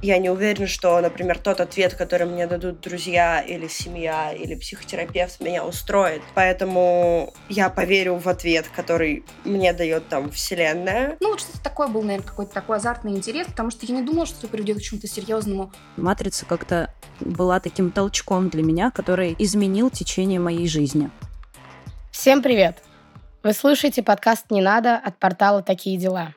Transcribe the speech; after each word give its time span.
Я 0.00 0.18
не 0.18 0.30
уверена, 0.30 0.68
что, 0.68 1.00
например, 1.00 1.38
тот 1.38 1.60
ответ, 1.60 1.94
который 1.94 2.24
мне 2.24 2.46
дадут 2.46 2.80
друзья 2.80 3.40
или 3.40 3.66
семья 3.66 4.32
или 4.32 4.54
психотерапевт, 4.54 5.40
меня 5.40 5.66
устроит. 5.66 6.22
Поэтому 6.34 7.34
я 7.48 7.68
поверю 7.68 8.14
в 8.14 8.28
ответ, 8.28 8.66
который 8.76 9.24
мне 9.44 9.72
дает 9.72 10.08
там 10.08 10.30
Вселенная. 10.30 11.16
Ну, 11.18 11.30
вот 11.30 11.40
что-то 11.40 11.60
такое 11.60 11.88
был, 11.88 12.02
наверное, 12.02 12.28
какой-то 12.28 12.52
такой 12.52 12.76
азартный 12.76 13.10
интерес, 13.10 13.48
потому 13.48 13.72
что 13.72 13.86
я 13.86 13.96
не 13.96 14.02
думала, 14.02 14.26
что 14.26 14.38
это 14.38 14.46
приведет 14.46 14.78
к 14.78 14.82
чему-то 14.82 15.08
серьезному. 15.08 15.72
Матрица 15.96 16.46
как-то 16.46 16.94
была 17.18 17.58
таким 17.58 17.90
толчком 17.90 18.50
для 18.50 18.62
меня, 18.62 18.92
который 18.92 19.34
изменил 19.36 19.90
течение 19.90 20.38
моей 20.38 20.68
жизни. 20.68 21.10
Всем 22.12 22.40
привет! 22.40 22.84
Вы 23.42 23.52
слушаете 23.52 24.04
подкаст 24.04 24.52
«Не 24.52 24.62
надо» 24.62 24.94
от 24.96 25.18
портала 25.18 25.60
«Такие 25.60 25.98
дела». 25.98 26.34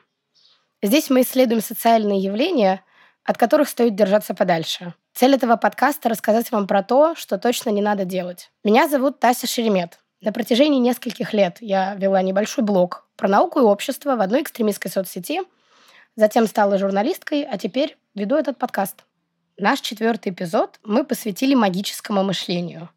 Здесь 0.82 1.10
мы 1.10 1.20
исследуем 1.20 1.62
социальные 1.62 2.18
явления– 2.18 2.82
от 3.24 3.38
которых 3.38 3.68
стоит 3.68 3.94
держаться 3.94 4.34
подальше. 4.34 4.94
Цель 5.14 5.34
этого 5.34 5.56
подкаста– 5.56 6.08
рассказать 6.10 6.50
вам 6.50 6.66
про 6.66 6.82
то, 6.82 7.14
что 7.14 7.38
точно 7.38 7.70
не 7.70 7.82
надо 7.82 8.04
делать. 8.04 8.50
Меня 8.64 8.88
зовут 8.88 9.20
Тася 9.20 9.46
Шеремет. 9.46 9.98
На 10.20 10.32
протяжении 10.32 10.78
нескольких 10.78 11.32
лет 11.32 11.58
я 11.60 11.94
вела 11.94 12.22
небольшой 12.22 12.64
блог 12.64 13.06
про 13.16 13.28
науку 13.28 13.60
и 13.60 13.62
общество 13.62 14.16
в 14.16 14.20
одной 14.20 14.42
экстремистской 14.42 14.90
соцсети, 14.90 15.40
затем 16.16 16.46
стала 16.46 16.78
журналисткой, 16.78 17.42
а 17.42 17.58
теперь 17.58 17.96
веду 18.14 18.36
этот 18.36 18.58
подкаст. 18.58 19.04
Наш 19.58 19.80
четвертый 19.80 20.32
эпизод 20.32 20.80
мы 20.82 21.04
посвятили 21.04 21.54
магическому 21.54 22.22
мышлению. 22.22 22.88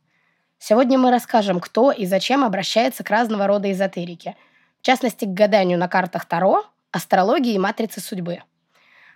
Сегодня 0.57 0.98
мы 0.98 1.12
расскажем, 1.12 1.59
кто 1.59 1.91
и 1.91 2.05
зачем 2.05 2.43
обращается 2.43 3.03
к 3.03 3.09
разного 3.09 3.45
рода 3.45 3.71
эзотерике, 3.71 4.35
в 4.81 4.85
частности, 4.85 5.26
к 5.26 5.29
гаданию 5.29 5.77
на 5.77 5.87
картах 5.87 6.26
Таро, 6.26 6.63
астрологии 6.91 7.53
и 7.53 7.59
матрице 7.59 7.99
судьбы– 8.01 8.41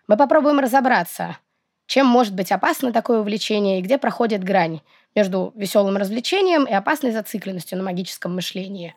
мы 0.10 0.18
попробуем 0.18 0.58
разобраться, 0.60 1.38
чем 1.86 2.08
может 2.08 2.34
быть 2.34 2.52
опасно 2.52 2.92
такое 2.92 3.20
увлечение 3.20 3.78
и 3.78 3.84
где 3.84 4.00
проходит 4.00 4.44
грань 4.44 4.82
между 5.14 5.54
веселым 5.56 5.98
развлечением 5.98 6.66
и 6.66 6.74
опасной 6.74 7.12
зацикленностью 7.12 7.78
на 7.78 7.84
магическом 7.84 8.34
мышлении. 8.34 8.96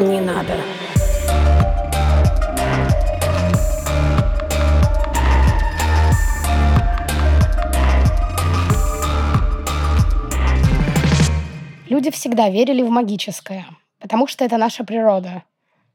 Не 0.00 0.20
надо. 0.20 0.56
Люди 11.88 12.10
всегда 12.10 12.48
верили 12.48 12.82
в 12.82 12.90
магическое, 12.90 13.66
потому 14.00 14.26
что 14.26 14.44
это 14.44 14.56
наша 14.56 14.82
природа. 14.82 15.44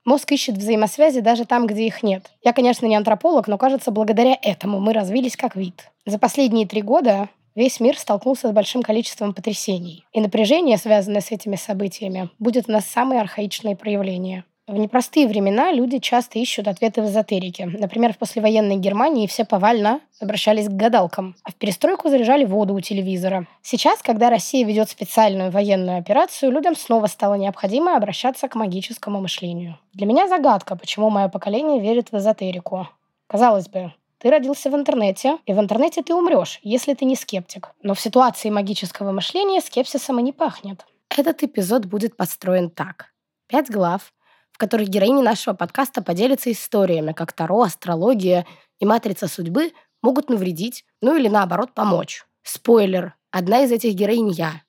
Мозг 0.08 0.32
ищет 0.32 0.56
взаимосвязи 0.56 1.20
даже 1.20 1.44
там, 1.44 1.68
где 1.68 1.86
их 1.86 2.02
нет. 2.02 2.32
Я, 2.42 2.54
конечно, 2.54 2.86
не 2.86 2.96
антрополог, 2.96 3.50
но, 3.50 3.58
кажется, 3.58 3.92
благодаря 3.92 4.38
этому 4.42 4.80
мы 4.80 4.94
развились 4.94 5.36
как 5.36 5.58
вид. 5.58 5.92
За 6.06 6.18
последние 6.18 6.66
три 6.66 6.82
года 6.82 7.28
весь 7.56 7.82
мир 7.82 7.98
столкнулся 7.98 8.48
с 8.48 8.54
большим 8.54 8.84
количеством 8.84 9.34
потрясений. 9.34 10.06
И 10.14 10.22
напряжение, 10.22 10.78
связанное 10.78 11.20
с 11.20 11.34
этими 11.34 11.58
событиями, 11.58 12.30
будет 12.40 12.70
у 12.70 12.72
нас 12.72 12.86
самые 12.86 13.20
архаичные 13.20 13.76
проявления. 13.76 14.46
В 14.68 14.76
непростые 14.76 15.30
времена 15.30 15.72
люди 15.72 15.98
часто 16.00 16.40
ищут 16.40 16.68
ответы 16.68 17.02
в 17.02 17.06
эзотерике. 17.06 17.68
Например, 17.68 18.12
в 18.12 18.18
послевоенной 18.18 18.76
Германии 18.76 19.26
все 19.26 19.46
повально 19.46 20.02
обращались 20.20 20.68
к 20.68 20.74
гадалкам, 20.74 21.38
а 21.44 21.52
в 21.52 21.56
перестройку 21.56 22.10
заряжали 22.10 22.44
воду 22.44 22.74
у 22.74 22.82
телевизора. 22.82 23.48
Сейчас, 23.62 24.02
когда 24.02 24.30
Россия 24.30 24.66
ведет 24.66 24.90
специальную 24.90 25.52
военную 25.52 26.00
операцию, 26.00 26.52
людям 26.52 26.76
снова 26.76 27.08
стало 27.08 27.36
необходимо 27.36 27.96
обращаться 27.96 28.50
к 28.50 28.56
магическому 28.56 29.22
мышлению. 29.22 29.80
Для 29.94 30.06
меня 30.06 30.28
загадка, 30.28 30.76
почему 30.76 31.10
мое 31.10 31.30
поколение 31.30 31.80
верит 31.80 32.12
в 32.12 32.18
эзотерику. 32.18 32.90
Казалось 33.28 33.70
бы, 33.70 33.94
ты 34.18 34.30
родился 34.30 34.70
в 34.70 34.76
интернете, 34.76 35.38
и 35.46 35.54
в 35.54 35.60
интернете 35.60 36.04
ты 36.04 36.14
умрешь, 36.14 36.60
если 36.62 36.94
ты 36.94 37.06
не 37.06 37.16
скептик. 37.16 37.70
Но 37.84 37.94
в 37.94 38.02
ситуации 38.02 38.50
магического 38.50 39.14
мышления 39.14 39.62
скепсисом 39.62 40.20
и 40.20 40.24
не 40.24 40.34
пахнет. 40.34 40.86
Этот 41.16 41.42
эпизод 41.42 41.86
будет 41.86 42.18
построен 42.18 42.70
так. 42.70 43.14
Пять 43.48 43.70
глав, 43.70 44.12
в 44.58 44.60
которых 44.60 44.90
героини 44.90 45.22
нашего 45.22 45.54
подкаста 45.54 46.02
поделятся 46.02 46.52
историями, 46.52 47.12
как 47.12 47.32
Таро, 47.32 47.62
астрология 47.62 48.48
и 48.80 48.88
матрица 48.88 49.28
судьбы 49.28 49.72
могут 50.02 50.32
навредить, 50.32 50.84
ну 51.00 51.16
или 51.16 51.28
наоборот 51.28 51.76
помочь. 51.76 52.26
Спойлер, 52.42 53.14
одна 53.30 53.66
из 53.66 53.72
этих 53.72 53.94
героинь 53.94 54.32
я. 54.32 54.64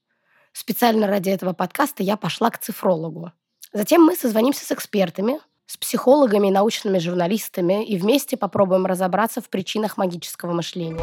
Специально 0.53 1.07
ради 1.07 1.31
этого 1.31 1.55
подкаста 1.55 2.03
я 2.03 2.19
пошла 2.19 2.51
к 2.51 2.59
цифрологу. 2.59 3.33
Затем 3.73 4.05
мы 4.05 4.15
созвонимся 4.15 4.67
с 4.67 4.73
экспертами, 4.73 5.41
с 5.65 5.79
психологами 5.79 6.49
и 6.49 6.51
научными 6.51 6.99
журналистами 6.99 7.83
и 7.83 7.97
вместе 7.97 8.37
попробуем 8.37 8.85
разобраться 8.85 9.41
в 9.41 9.49
причинах 9.49 9.97
магического 9.97 10.53
мышления. 10.53 11.01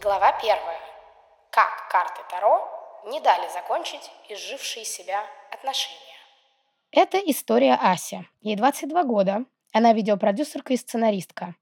Глава 0.00 0.32
первая. 0.40 0.80
Как 1.50 1.90
карты 1.90 2.22
Таро 2.30 2.77
не 3.06 3.20
дали 3.20 3.48
закончить 3.52 4.10
изжившие 4.28 4.84
себя 4.84 5.24
отношения. 5.50 5.96
Это 6.90 7.18
история 7.18 7.74
Аси. 7.74 8.26
Ей 8.40 8.56
22 8.56 9.04
года. 9.04 9.44
Она 9.72 9.92
видеопродюсерка 9.92 10.72
и 10.72 10.76
сценаристка. 10.76 11.54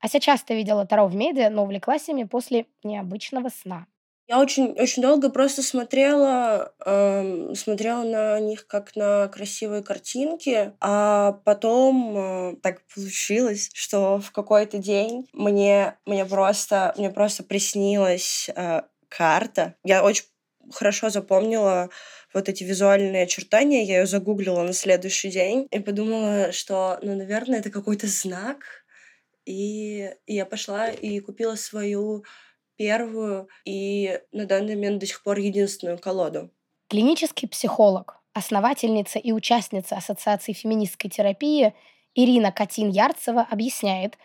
Ася 0.00 0.20
часто 0.20 0.54
видела 0.54 0.86
Таро 0.86 1.06
в 1.06 1.14
медиа, 1.14 1.48
но 1.48 1.62
увлеклась 1.62 2.08
ими 2.08 2.24
после 2.24 2.66
необычного 2.84 3.48
сна. 3.48 3.86
Я 4.28 4.40
очень, 4.40 4.72
очень 4.72 5.02
долго 5.02 5.30
просто 5.30 5.62
смотрела, 5.62 6.72
э, 6.84 7.54
смотрела 7.54 8.02
на 8.02 8.40
них 8.40 8.66
как 8.66 8.96
на 8.96 9.28
красивые 9.28 9.84
картинки, 9.84 10.72
а 10.80 11.40
потом 11.44 12.16
э, 12.16 12.56
так 12.60 12.82
получилось, 12.92 13.70
что 13.72 14.18
в 14.18 14.32
какой-то 14.32 14.78
день 14.78 15.28
мне, 15.32 15.96
мне 16.06 16.24
просто, 16.24 16.92
мне 16.98 17.10
просто 17.10 17.44
приснилась 17.44 18.50
э, 18.54 18.82
карта. 19.08 19.76
Я 19.84 20.02
очень 20.02 20.24
хорошо 20.72 21.10
запомнила 21.10 21.90
вот 22.34 22.48
эти 22.48 22.64
визуальные 22.64 23.24
очертания. 23.24 23.84
Я 23.84 24.00
ее 24.00 24.06
загуглила 24.06 24.62
на 24.62 24.72
следующий 24.72 25.30
день 25.30 25.66
и 25.70 25.78
подумала, 25.78 26.52
что, 26.52 26.98
ну, 27.02 27.14
наверное, 27.14 27.60
это 27.60 27.70
какой-то 27.70 28.06
знак. 28.06 28.84
И, 29.44 30.10
и 30.26 30.34
я 30.34 30.44
пошла 30.44 30.88
и 30.88 31.20
купила 31.20 31.54
свою 31.54 32.24
первую 32.76 33.48
и 33.64 34.20
на 34.32 34.44
данный 34.44 34.74
момент 34.74 34.98
до 34.98 35.06
сих 35.06 35.22
пор 35.22 35.38
единственную 35.38 35.98
колоду. 35.98 36.50
Клинический 36.88 37.48
психолог, 37.48 38.20
основательница 38.32 39.18
и 39.18 39.32
участница 39.32 39.96
Ассоциации 39.96 40.52
феминистской 40.52 41.10
терапии 41.10 41.74
Ирина 42.14 42.52
Катин-Ярцева 42.52 43.46
объясняет, 43.50 44.18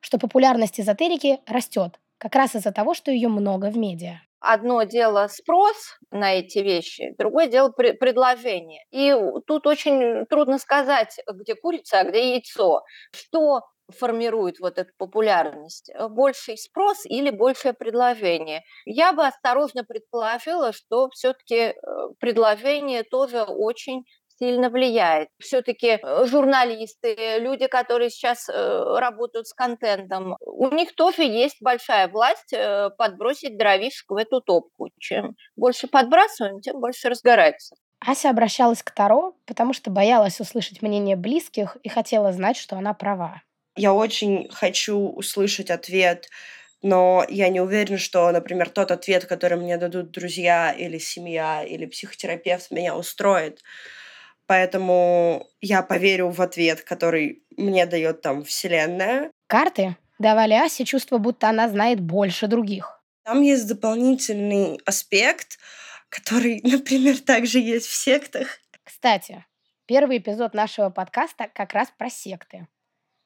что 0.00 0.18
популярность 0.18 0.80
эзотерики 0.80 1.40
растет 1.46 1.98
как 2.18 2.34
раз 2.34 2.54
из-за 2.54 2.72
того, 2.72 2.94
что 2.94 3.10
ее 3.10 3.28
много 3.28 3.70
в 3.70 3.76
медиа. 3.76 4.20
Одно 4.40 4.84
дело 4.84 5.26
спрос 5.28 5.76
на 6.12 6.34
эти 6.34 6.58
вещи, 6.60 7.14
другое 7.18 7.48
дело 7.48 7.70
предложение. 7.70 8.84
И 8.92 9.12
тут 9.46 9.66
очень 9.66 10.26
трудно 10.26 10.58
сказать, 10.58 11.18
где 11.32 11.56
курица, 11.56 12.00
а 12.00 12.04
где 12.04 12.34
яйцо. 12.34 12.82
Что 13.12 13.62
формирует 13.98 14.60
вот 14.60 14.78
эту 14.78 14.90
популярность? 14.96 15.90
Больший 16.10 16.56
спрос 16.56 17.04
или 17.06 17.30
большее 17.30 17.72
предложение? 17.72 18.62
Я 18.84 19.12
бы 19.12 19.26
осторожно 19.26 19.82
предположила, 19.82 20.72
что 20.72 21.08
все-таки 21.10 21.56
э, 21.56 21.74
предложение 22.20 23.02
тоже 23.02 23.42
очень 23.42 24.04
сильно 24.38 24.70
влияет. 24.70 25.28
Все-таки 25.38 25.98
э, 26.02 26.26
журналисты, 26.26 27.38
люди, 27.38 27.66
которые 27.66 28.10
сейчас 28.10 28.48
э, 28.48 28.98
работают 28.98 29.46
с 29.46 29.52
контентом, 29.52 30.36
у 30.40 30.68
них 30.70 30.94
тоже 30.94 31.22
есть 31.22 31.56
большая 31.60 32.08
власть 32.08 32.52
э, 32.52 32.90
подбросить 32.96 33.58
дровишек 33.58 34.10
в 34.10 34.16
эту 34.16 34.40
топку. 34.40 34.90
Чем 34.98 35.36
больше 35.56 35.88
подбрасываем, 35.88 36.60
тем 36.60 36.80
больше 36.80 37.08
разгорается. 37.08 37.76
Ася 38.00 38.30
обращалась 38.30 38.82
к 38.82 38.90
Таро, 38.92 39.34
потому 39.44 39.72
что 39.72 39.90
боялась 39.90 40.40
услышать 40.40 40.82
мнение 40.82 41.16
близких 41.16 41.76
и 41.82 41.88
хотела 41.88 42.32
знать, 42.32 42.56
что 42.56 42.76
она 42.76 42.94
права. 42.94 43.42
Я 43.76 43.92
очень 43.92 44.48
хочу 44.50 44.98
услышать 44.98 45.70
ответ 45.70 46.28
но 46.82 47.26
я 47.28 47.48
не 47.48 47.60
уверена, 47.60 47.98
что, 47.98 48.30
например, 48.30 48.70
тот 48.70 48.90
ответ, 48.90 49.24
который 49.24 49.58
мне 49.58 49.76
дадут 49.78 50.12
друзья 50.12 50.72
или 50.72 50.98
семья 50.98 51.64
или 51.64 51.86
психотерапевт, 51.86 52.70
меня 52.70 52.96
устроит. 52.96 53.62
Поэтому 54.48 55.46
я 55.60 55.82
поверю 55.82 56.30
в 56.30 56.40
ответ, 56.40 56.80
который 56.80 57.42
мне 57.58 57.84
дает 57.84 58.22
там 58.22 58.44
Вселенная. 58.44 59.30
Карты 59.46 59.96
давали 60.18 60.54
Асе 60.54 60.86
чувство, 60.86 61.18
будто 61.18 61.50
она 61.50 61.68
знает 61.68 62.00
больше 62.00 62.46
других. 62.46 62.98
Там 63.24 63.42
есть 63.42 63.68
дополнительный 63.68 64.80
аспект, 64.86 65.58
который, 66.08 66.60
например, 66.64 67.18
также 67.18 67.58
есть 67.58 67.86
в 67.86 67.94
сектах. 67.94 68.58
Кстати, 68.84 69.44
первый 69.84 70.16
эпизод 70.16 70.54
нашего 70.54 70.88
подкаста 70.88 71.50
как 71.52 71.74
раз 71.74 71.92
про 71.98 72.08
секты. 72.08 72.66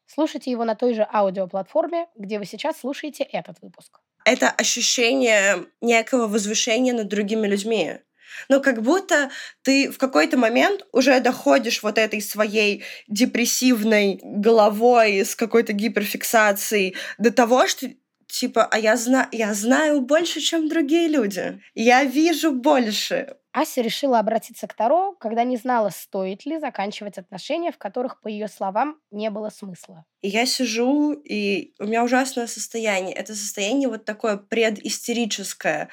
Слушайте 0.07 0.51
его 0.51 0.65
на 0.65 0.75
той 0.75 0.93
же 0.93 1.07
аудиоплатформе, 1.09 2.09
где 2.17 2.41
вы 2.41 2.47
сейчас 2.47 2.81
слушаете 2.81 3.23
этот 3.23 3.63
выпуск. 3.63 4.01
Это 4.25 4.51
ощущение 4.51 5.67
некого 5.81 6.27
возвышения 6.27 6.93
над 6.93 7.07
другими 7.07 7.47
людьми. 7.47 8.01
Но 8.49 8.61
как 8.61 8.83
будто 8.83 9.31
ты 9.63 9.91
в 9.91 9.99
какой-то 9.99 10.37
момент 10.37 10.87
уже 10.93 11.21
доходишь 11.21 11.83
вот 11.83 11.99
этой 11.99 12.21
своей 12.21 12.85
депрессивной 13.09 14.21
головой 14.23 15.21
с 15.21 15.35
какой-то 15.35 15.73
гиперфиксацией 15.73 16.97
до 17.19 17.31
того, 17.31 17.67
что 17.67 17.89
типа, 18.27 18.65
а 18.65 18.79
я, 18.79 18.97
зна 18.97 19.29
я 19.31 19.53
знаю 19.55 20.01
больше, 20.01 20.41
чем 20.41 20.69
другие 20.69 21.09
люди. 21.09 21.61
Я 21.75 22.05
вижу 22.05 22.53
больше. 22.53 23.37
Ася 23.53 23.83
решила 23.83 24.19
обратиться 24.19 24.67
к 24.67 24.75
Таро, 24.75 25.13
когда 25.21 25.45
не 25.45 25.59
знала, 25.59 25.91
стоит 25.91 26.47
ли 26.47 26.59
заканчивать 26.59 27.19
отношения, 27.19 27.71
в 27.71 27.77
которых, 27.77 28.21
по 28.21 28.29
ее 28.29 28.49
словам, 28.49 28.99
не 29.11 29.29
было 29.29 29.51
смысла. 29.51 30.07
Я 30.23 30.47
сижу, 30.47 31.13
и 31.13 31.75
у 31.79 31.85
меня 31.85 32.03
ужасное 32.03 32.47
состояние. 32.47 33.15
Это 33.15 33.35
состояние 33.35 33.89
вот 33.89 34.07
такое 34.07 34.39
предистерическое. 34.39 35.91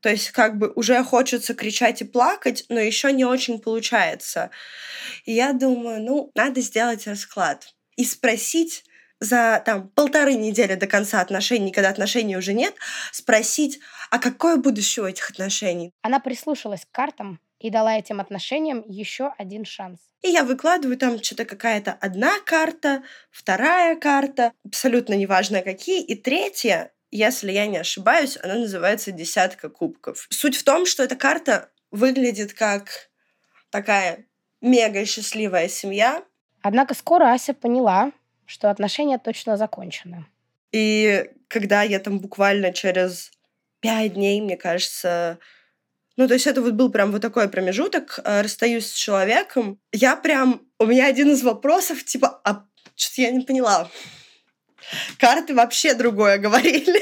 То 0.00 0.10
есть 0.10 0.30
как 0.30 0.58
бы 0.58 0.72
уже 0.74 1.02
хочется 1.02 1.54
кричать 1.54 2.02
и 2.02 2.04
плакать, 2.04 2.64
но 2.68 2.78
еще 2.78 3.12
не 3.12 3.24
очень 3.24 3.60
получается. 3.60 4.50
И 5.24 5.32
я 5.32 5.52
думаю, 5.52 6.02
ну, 6.02 6.30
надо 6.34 6.60
сделать 6.60 7.06
расклад 7.06 7.74
и 7.96 8.04
спросить 8.04 8.84
за 9.22 9.62
там 9.64 9.88
полторы 9.88 10.34
недели 10.34 10.74
до 10.74 10.86
конца 10.86 11.20
отношений, 11.20 11.70
когда 11.70 11.90
отношений 11.90 12.36
уже 12.36 12.52
нет, 12.52 12.74
спросить, 13.12 13.78
а 14.10 14.18
какое 14.18 14.56
будущее 14.56 15.04
у 15.04 15.08
этих 15.08 15.30
отношений? 15.30 15.92
Она 16.02 16.18
прислушалась 16.18 16.84
к 16.84 16.90
картам 16.90 17.38
и 17.60 17.70
дала 17.70 17.96
этим 17.96 18.20
отношениям 18.20 18.84
еще 18.88 19.32
один 19.38 19.64
шанс. 19.64 20.00
И 20.22 20.28
я 20.28 20.44
выкладываю 20.44 20.98
там 20.98 21.22
что-то 21.22 21.44
какая-то 21.44 21.92
одна 21.92 22.32
карта, 22.44 23.04
вторая 23.30 23.96
карта, 23.96 24.52
абсолютно 24.64 25.14
неважно 25.14 25.62
какие, 25.62 26.02
и 26.02 26.16
третья, 26.16 26.92
если 27.12 27.52
я 27.52 27.66
не 27.66 27.78
ошибаюсь, 27.78 28.36
она 28.42 28.54
называется 28.54 29.12
«Десятка 29.12 29.68
кубков». 29.68 30.26
Суть 30.30 30.56
в 30.56 30.64
том, 30.64 30.84
что 30.84 31.04
эта 31.04 31.14
карта 31.14 31.70
выглядит 31.92 32.54
как 32.54 33.10
такая 33.70 34.26
мега 34.60 35.04
счастливая 35.04 35.68
семья. 35.68 36.24
Однако 36.62 36.94
скоро 36.94 37.32
Ася 37.32 37.54
поняла, 37.54 38.12
что 38.46 38.70
отношения 38.70 39.18
точно 39.18 39.56
закончены. 39.56 40.26
И 40.72 41.30
когда 41.48 41.82
я 41.82 41.98
там 42.00 42.18
буквально 42.18 42.72
через 42.72 43.30
пять 43.80 44.14
дней, 44.14 44.40
мне 44.40 44.56
кажется, 44.56 45.38
ну, 46.16 46.28
то 46.28 46.34
есть 46.34 46.46
это 46.46 46.62
вот 46.62 46.74
был 46.74 46.90
прям 46.90 47.12
вот 47.12 47.22
такой 47.22 47.48
промежуток, 47.48 48.20
э, 48.24 48.42
расстаюсь 48.42 48.86
с 48.86 48.94
человеком, 48.94 49.78
я 49.92 50.16
прям, 50.16 50.62
у 50.78 50.86
меня 50.86 51.06
один 51.06 51.30
из 51.30 51.42
вопросов, 51.42 52.04
типа, 52.04 52.40
а 52.44 52.64
что-то 52.94 53.22
я 53.22 53.30
не 53.30 53.44
поняла. 53.44 53.90
Карты 55.18 55.54
вообще 55.54 55.94
другое 55.94 56.38
говорили. 56.38 57.00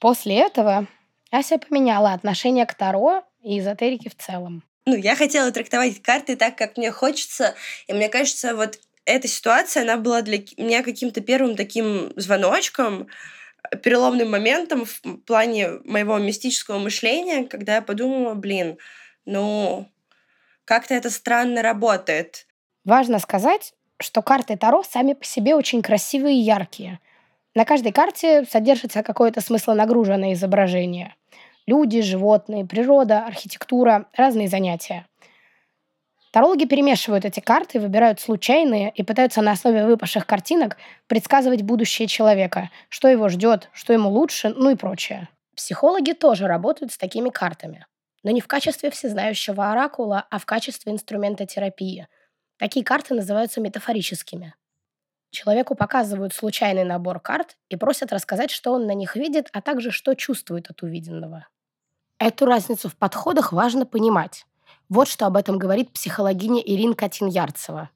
После 0.00 0.38
этого 0.38 0.86
Ася 1.30 1.58
поменяла 1.58 2.12
отношение 2.12 2.66
к 2.66 2.74
Таро 2.74 3.24
и 3.42 3.58
эзотерике 3.58 4.10
в 4.10 4.16
целом. 4.16 4.62
Ну, 4.86 4.94
я 4.96 5.16
хотела 5.16 5.50
трактовать 5.50 6.02
карты 6.02 6.36
так, 6.36 6.56
как 6.56 6.76
мне 6.76 6.90
хочется, 6.90 7.54
и 7.86 7.92
мне 7.92 8.08
кажется, 8.08 8.54
вот 8.54 8.78
эта 9.04 9.28
ситуация, 9.28 9.82
она 9.82 9.96
была 9.96 10.22
для 10.22 10.38
меня 10.56 10.82
каким-то 10.82 11.20
первым 11.20 11.56
таким 11.56 12.12
звоночком, 12.16 13.08
переломным 13.82 14.30
моментом 14.30 14.84
в 14.84 15.00
плане 15.26 15.80
моего 15.84 16.18
мистического 16.18 16.78
мышления, 16.78 17.44
когда 17.44 17.76
я 17.76 17.82
подумала, 17.82 18.34
блин, 18.34 18.78
ну, 19.24 19.88
как-то 20.64 20.94
это 20.94 21.10
странно 21.10 21.62
работает. 21.62 22.46
Важно 22.84 23.18
сказать, 23.18 23.74
что 24.00 24.22
карты 24.22 24.56
Таро 24.56 24.82
сами 24.82 25.14
по 25.14 25.24
себе 25.24 25.54
очень 25.54 25.82
красивые 25.82 26.36
и 26.36 26.42
яркие. 26.42 27.00
На 27.54 27.64
каждой 27.64 27.92
карте 27.92 28.44
содержится 28.50 29.02
какое-то 29.02 29.40
смыслонагруженное 29.40 30.32
изображение. 30.32 31.14
Люди, 31.66 32.02
животные, 32.02 32.66
природа, 32.66 33.24
архитектура, 33.26 34.06
разные 34.14 34.48
занятия. 34.48 35.06
Тарологи 36.34 36.64
перемешивают 36.64 37.24
эти 37.24 37.38
карты, 37.38 37.78
выбирают 37.78 38.18
случайные 38.18 38.90
и 38.90 39.04
пытаются 39.04 39.40
на 39.40 39.52
основе 39.52 39.86
выпавших 39.86 40.26
картинок 40.26 40.76
предсказывать 41.06 41.62
будущее 41.62 42.08
человека, 42.08 42.70
что 42.88 43.06
его 43.06 43.28
ждет, 43.28 43.70
что 43.72 43.92
ему 43.92 44.10
лучше, 44.10 44.48
ну 44.48 44.70
и 44.70 44.74
прочее. 44.74 45.28
Психологи 45.54 46.10
тоже 46.10 46.48
работают 46.48 46.90
с 46.90 46.98
такими 46.98 47.30
картами, 47.30 47.86
но 48.24 48.32
не 48.32 48.40
в 48.40 48.48
качестве 48.48 48.90
всезнающего 48.90 49.70
оракула, 49.70 50.26
а 50.28 50.40
в 50.40 50.44
качестве 50.44 50.90
инструмента 50.90 51.46
терапии. 51.46 52.08
Такие 52.58 52.84
карты 52.84 53.14
называются 53.14 53.60
метафорическими. 53.60 54.56
Человеку 55.30 55.76
показывают 55.76 56.34
случайный 56.34 56.82
набор 56.82 57.20
карт 57.20 57.56
и 57.68 57.76
просят 57.76 58.12
рассказать, 58.12 58.50
что 58.50 58.72
он 58.72 58.88
на 58.88 58.94
них 58.94 59.14
видит, 59.14 59.50
а 59.52 59.60
также 59.60 59.92
что 59.92 60.14
чувствует 60.14 60.68
от 60.68 60.82
увиденного. 60.82 61.46
Эту 62.18 62.44
разницу 62.44 62.88
в 62.88 62.96
подходах 62.96 63.52
важно 63.52 63.86
понимать. 63.86 64.46
Вот 64.88 65.08
что 65.08 65.26
об 65.26 65.36
этом 65.36 65.58
говорит 65.58 65.92
психологиня 65.92 66.60
Ирина 66.60 66.94
Ярцева. 67.28 67.90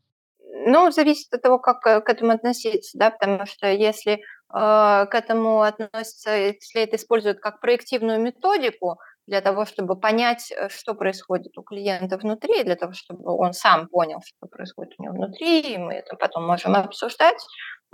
Ну, 0.70 0.90
зависит 0.90 1.32
от 1.32 1.42
того, 1.42 1.58
как 1.58 1.86
э, 1.86 2.00
к 2.00 2.08
этому 2.08 2.32
относиться, 2.32 2.98
да, 2.98 3.10
потому 3.10 3.46
что 3.46 3.70
если 3.70 4.14
э, 4.14 4.18
к 4.50 5.10
этому 5.12 5.62
относятся, 5.62 6.30
если 6.30 6.82
это 6.82 6.96
используют 6.96 7.40
как 7.40 7.60
проективную 7.60 8.20
методику 8.20 8.98
для 9.26 9.40
того, 9.40 9.66
чтобы 9.66 9.94
понять, 9.96 10.50
э, 10.50 10.68
что 10.70 10.94
происходит 10.94 11.56
у 11.58 11.62
клиента 11.62 12.16
внутри, 12.16 12.64
для 12.64 12.76
того, 12.76 12.92
чтобы 12.92 13.32
он 13.34 13.52
сам 13.52 13.88
понял, 13.88 14.20
что 14.24 14.46
происходит 14.46 14.94
у 14.98 15.02
него 15.02 15.14
внутри, 15.14 15.60
и 15.60 15.78
мы 15.78 15.94
это 15.94 16.16
потом 16.16 16.46
можем 16.46 16.74
обсуждать, 16.74 17.42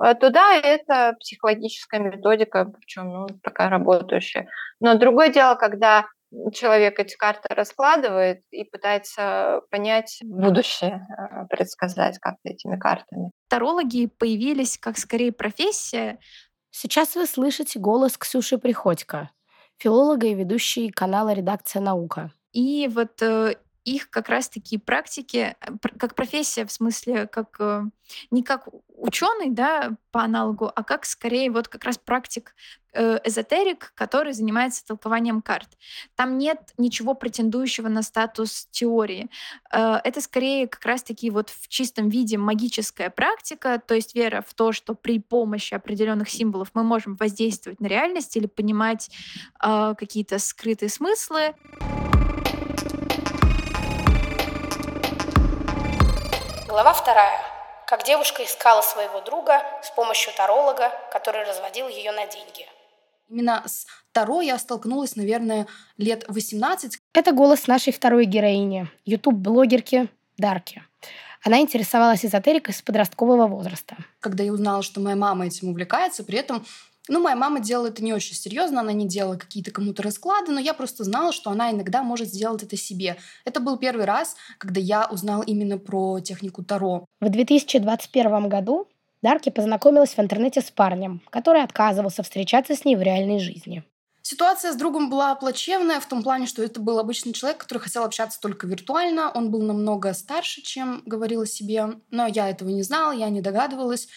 э, 0.03 0.15
то 0.15 0.31
да, 0.31 0.55
это 0.57 1.15
психологическая 1.21 2.01
методика, 2.01 2.65
причем 2.65 3.09
ну, 3.09 3.27
такая 3.43 3.69
работающая. 3.69 4.49
Но 4.81 4.95
другое 4.97 5.29
дело, 5.29 5.57
когда 5.57 6.07
человек 6.53 6.99
эти 6.99 7.17
карты 7.17 7.55
раскладывает 7.55 8.43
и 8.51 8.65
пытается 8.65 9.61
понять 9.71 10.19
будущее, 10.23 11.07
э, 11.09 11.47
предсказать 11.49 12.19
как-то 12.19 12.51
этими 12.51 12.79
картами. 12.79 13.31
Тарологи 13.49 14.07
появились 14.07 14.79
как 14.79 14.99
скорее 14.99 15.33
профессия. 15.33 16.19
Сейчас 16.71 17.15
вы 17.15 17.27
слышите 17.27 17.79
голос 17.79 18.19
Ксюши 18.19 18.59
Приходько, 18.59 19.31
филолога 19.77 20.27
и 20.27 20.35
ведущей 20.35 20.91
канала 20.91 21.33
«Редакция 21.33 21.81
наука». 21.81 22.33
И 22.53 22.89
вот 22.89 23.21
э, 23.23 23.57
их 23.85 24.11
как 24.11 24.29
раз-таки 24.29 24.79
практики, 24.79 25.57
э, 25.61 25.89
как 25.99 26.15
профессия, 26.15 26.65
в 26.65 26.73
смысле, 26.73 27.27
как 27.27 27.57
э, 27.59 27.85
не 28.31 28.43
как 28.43 28.69
ученый, 28.89 29.51
да, 29.51 29.93
по 30.11 30.23
аналогу, 30.23 30.71
а 30.75 30.83
как 30.85 31.05
скорее 31.05 31.51
вот 31.51 31.69
как 31.69 31.85
раз 31.85 31.99
практик 31.99 32.55
э, 32.93 33.19
эзотерик, 33.25 33.93
который 33.95 34.33
занимается 34.33 34.87
толкованием 34.87 35.43
карт. 35.43 35.69
Там 36.15 36.39
нет 36.39 36.73
ничего 36.79 37.15
претендующего 37.15 37.89
на 37.89 38.03
статус 38.03 38.69
теории. 38.71 39.31
Это 39.71 40.21
скорее 40.21 40.69
как 40.69 40.85
раз-таки 40.85 41.29
вот 41.31 41.51
в 41.51 41.69
чистом 41.69 42.09
виде 42.09 42.39
магическая 42.39 43.11
практика, 43.11 43.83
то 43.85 43.95
есть 43.95 44.15
вера 44.15 44.45
в 44.47 44.55
то, 44.55 44.73
что 44.73 44.95
при 44.95 45.19
помощи 45.19 45.75
определенных 45.75 46.31
символов 46.31 46.71
мы 46.75 46.85
можем 46.85 47.17
воздействовать 47.17 47.81
на 47.81 47.87
реальность 47.87 48.37
или 48.37 48.47
понимать 48.47 49.11
какие-то 49.59 50.39
скрытые 50.39 50.89
смыслы. 50.89 51.55
Глава 56.75 56.93
вторая. 56.93 57.41
Как 57.87 58.03
девушка 58.03 58.45
искала 58.45 58.83
своего 58.83 59.21
друга 59.21 59.63
с 59.85 59.93
помощью 59.93 60.33
таролога, 60.37 60.91
который 61.13 61.45
разводил 61.45 61.87
ее 61.87 62.11
на 62.11 62.27
деньги. 62.27 62.67
Именно 63.29 63.63
с 63.65 63.87
Таро 64.11 64.41
я 64.41 64.59
столкнулась, 64.59 65.15
наверное, 65.15 65.69
лет 65.99 66.25
18. 66.27 66.99
Это 67.13 67.31
голос 67.31 67.69
нашей 67.69 67.93
второй 67.93 68.25
героини, 68.25 68.89
ютуб-блогерки 69.05 70.09
Дарки. 70.37 70.83
Она 71.45 71.61
интересовалась 71.61 72.25
эзотерикой 72.25 72.75
с 72.75 72.83
подросткового 72.83 73.47
возраста. 73.47 73.95
Когда 74.19 74.43
я 74.43 74.53
узнала, 74.53 74.83
что 74.83 74.99
моя 74.99 75.15
мама 75.15 75.47
этим 75.47 75.69
увлекается, 75.69 76.25
при 76.25 76.39
этом 76.39 76.67
ну, 77.09 77.21
моя 77.21 77.37
мама 77.37 77.61
делала 77.61 77.89
это 77.89 78.03
не 78.03 78.13
очень 78.13 78.35
серьезно, 78.35 78.81
она 78.81 78.93
не 78.93 79.07
делала 79.07 79.37
какие-то 79.37 79.71
кому-то 79.71 80.03
расклады, 80.03 80.53
но 80.53 80.61
я 80.61 80.75
просто 80.75 81.05
знала, 81.05 81.33
что 81.33 81.51
она 81.51 81.71
иногда 81.71 82.03
может 82.03 82.29
сделать 82.29 82.63
это 82.63 82.77
себе. 82.77 83.17
Это 83.45 83.61
был 83.61 83.77
первый 83.77 84.07
раз, 84.07 84.37
когда 84.59 84.81
я 84.81 85.07
узнала 85.07 85.43
именно 85.43 85.79
про 85.79 86.21
технику 86.21 86.65
Таро. 86.65 87.05
В 87.21 87.29
2021 87.29 88.49
году 88.49 88.89
Дарки 89.23 89.49
познакомилась 89.49 90.15
в 90.15 90.19
интернете 90.19 90.61
с 90.61 90.71
парнем, 90.71 91.23
который 91.31 91.63
отказывался 91.63 92.23
встречаться 92.23 92.75
с 92.77 92.85
ней 92.85 92.95
в 92.95 93.03
реальной 93.03 93.39
жизни. 93.39 93.83
Ситуация 94.21 94.73
с 94.73 94.77
другом 94.77 95.11
была 95.11 95.35
плачевная 95.35 96.01
в 96.01 96.07
том 96.07 96.23
плане, 96.23 96.47
что 96.47 96.63
это 96.63 96.81
был 96.81 96.99
обычный 96.99 97.35
человек, 97.35 97.59
который 97.59 97.79
хотел 97.79 98.05
общаться 98.05 98.41
только 98.41 98.67
виртуально. 98.67 99.31
Он 99.31 99.51
был 99.51 99.63
намного 99.63 100.15
старше, 100.15 100.63
чем 100.63 101.03
говорил 101.05 101.43
о 101.43 101.47
себе, 101.47 102.01
но 102.11 102.27
я 102.27 102.49
этого 102.49 102.71
не 102.71 102.83
знала, 102.83 103.13
я 103.13 103.29
не 103.29 103.43
догадывалась. 103.43 104.09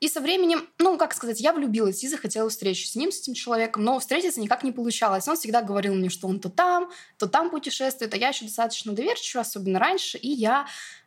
И 0.00 0.08
со 0.08 0.20
временем, 0.20 0.68
ну, 0.78 0.96
как 0.96 1.12
сказать, 1.12 1.40
я 1.40 1.52
влюбилась 1.52 2.04
и 2.04 2.08
захотела 2.08 2.48
встречи 2.48 2.86
с 2.86 2.94
ним, 2.94 3.10
с 3.10 3.20
этим 3.20 3.34
человеком, 3.34 3.82
но 3.82 3.98
встретиться 3.98 4.40
никак 4.40 4.62
не 4.62 4.70
получалось. 4.70 5.26
Он 5.26 5.36
всегда 5.36 5.60
говорил 5.60 5.94
мне, 5.94 6.08
что 6.08 6.28
он 6.28 6.38
то 6.38 6.48
там, 6.48 6.90
то 7.18 7.26
там 7.26 7.50
путешествует, 7.50 8.14
а 8.14 8.16
я 8.16 8.28
еще 8.28 8.44
достаточно 8.44 8.92
доверчива, 8.92 9.40
особенно 9.40 9.80
раньше, 9.80 10.16
и 10.18 10.28
я 10.28 10.66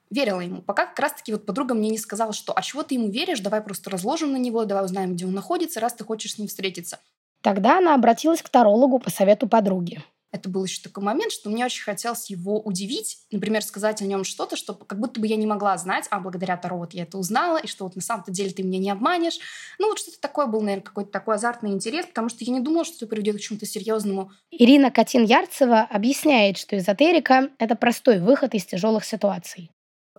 верила 0.09 0.41
ему. 0.41 0.61
Пока 0.61 0.85
как 0.85 0.99
раз-таки 0.99 1.31
вот 1.31 1.45
подруга 1.45 1.73
мне 1.73 1.89
не 1.89 1.97
сказала, 1.97 2.33
что 2.33 2.51
«а 2.55 2.61
чего 2.61 2.83
ты 2.83 2.95
ему 2.95 3.09
веришь? 3.09 3.39
Давай 3.39 3.61
просто 3.61 3.89
разложим 3.89 4.33
на 4.33 4.37
него, 4.37 4.65
давай 4.65 4.83
узнаем, 4.83 5.13
где 5.13 5.25
он 5.25 5.33
находится, 5.33 5.79
раз 5.79 5.93
ты 5.93 6.03
хочешь 6.03 6.33
с 6.33 6.37
ним 6.37 6.49
встретиться». 6.49 6.99
Тогда 7.41 7.77
она 7.77 7.95
обратилась 7.95 8.41
к 8.41 8.49
тарологу 8.49 8.99
по 8.99 9.09
совету 9.09 9.47
подруги. 9.47 10.03
Это 10.31 10.49
был 10.49 10.63
еще 10.63 10.81
такой 10.81 11.03
момент, 11.03 11.31
что 11.31 11.49
мне 11.49 11.65
очень 11.65 11.83
хотелось 11.83 12.29
его 12.29 12.59
удивить, 12.59 13.19
например, 13.31 13.61
сказать 13.63 14.01
о 14.01 14.05
нем 14.05 14.23
что-то, 14.23 14.55
что 14.55 14.73
как 14.73 14.99
будто 14.99 15.19
бы 15.19 15.27
я 15.27 15.35
не 15.35 15.45
могла 15.45 15.77
знать, 15.77 16.07
а 16.09 16.19
благодаря 16.19 16.57
Таро 16.57 16.77
вот 16.77 16.93
я 16.93 17.03
это 17.03 17.17
узнала, 17.17 17.57
и 17.57 17.67
что 17.67 17.83
вот 17.85 17.95
на 17.95 18.01
самом-то 18.01 18.31
деле 18.31 18.51
ты 18.51 18.63
меня 18.63 18.79
не 18.79 18.89
обманешь. 18.89 19.39
Ну 19.77 19.89
вот 19.89 19.99
что-то 19.99 20.19
такое 20.21 20.45
был, 20.45 20.61
наверное, 20.61 20.83
какой-то 20.83 21.11
такой 21.11 21.35
азартный 21.35 21.71
интерес, 21.71 22.05
потому 22.05 22.29
что 22.29 22.43
я 22.43 22.53
не 22.53 22.61
думала, 22.61 22.85
что 22.85 22.97
это 22.97 23.07
приведет 23.07 23.37
к 23.37 23.39
чему-то 23.41 23.65
серьезному. 23.65 24.31
Ирина 24.51 24.89
Катин-Ярцева 24.89 25.81
объясняет, 25.89 26.57
что 26.57 26.77
эзотерика— 26.77 27.49
это 27.59 27.75
простой 27.75 28.19
выход 28.19 28.53
из 28.53 28.65
тяжелых 28.65 29.03
ситуаций. 29.03 29.69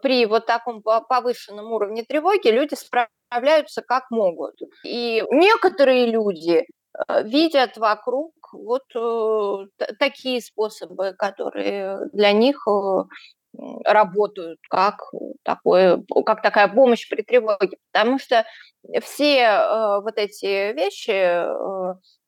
При 0.03 0.27
вот 0.27 0.47
таком 0.47 0.83
повышенном 0.83 1.73
уровне 1.73 2.05
тревоги 2.05 2.49
люди 2.49 2.75
справляются 2.75 3.83
как 3.83 4.11
могут. 4.11 4.57
И 4.85 5.23
некоторые 5.31 6.07
люди 6.07 6.65
э, 7.09 7.23
видят 7.23 7.77
вокруг 7.77 8.33
вот 8.53 8.83
э, 8.95 9.87
такие 9.99 10.41
способы, 10.41 11.15
которые 11.19 11.99
для 12.13 12.33
них 12.33 12.67
э, 12.69 13.03
работают 13.85 14.59
как, 14.71 15.01
такое, 15.45 16.03
как 16.25 16.43
такая 16.43 16.69
помощь 16.69 17.09
при 17.09 17.23
тревоге. 17.23 17.77
Потому 17.93 18.19
что 18.19 18.45
все 19.03 19.39
э, 19.41 20.01
вот 20.01 20.15
эти 20.17 20.73
вещи, 20.73 21.47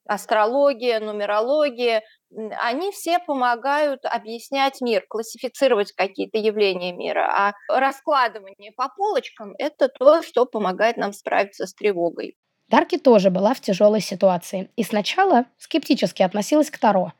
астрология, 0.07 0.99
нумерология, 0.99 2.03
они 2.61 2.91
все 2.91 3.19
помогают 3.19 4.05
объяснять 4.05 4.81
мир, 4.81 5.05
классифицировать 5.07 5.93
какие-то 5.93 6.37
явления 6.37 6.91
мира. 6.91 7.27
А 7.27 7.53
раскладывание 7.69 8.71
по 8.73 8.89
полочкам– 8.89 9.53
это 9.57 9.89
то, 9.89 10.21
что 10.21 10.45
помогает 10.45 10.97
нам 10.97 11.13
справиться 11.13 11.65
с 11.65 11.73
тревогой. 11.73 12.35
Дарки 12.69 12.97
тоже 12.97 13.29
была 13.29 13.53
в 13.53 13.61
тяжелой 13.61 14.01
ситуации 14.01 14.69
и 14.75 14.83
сначала 14.83 15.45
скептически 15.57 16.23
относилась 16.23 16.71
к 16.71 16.77
Таро. 16.77 17.13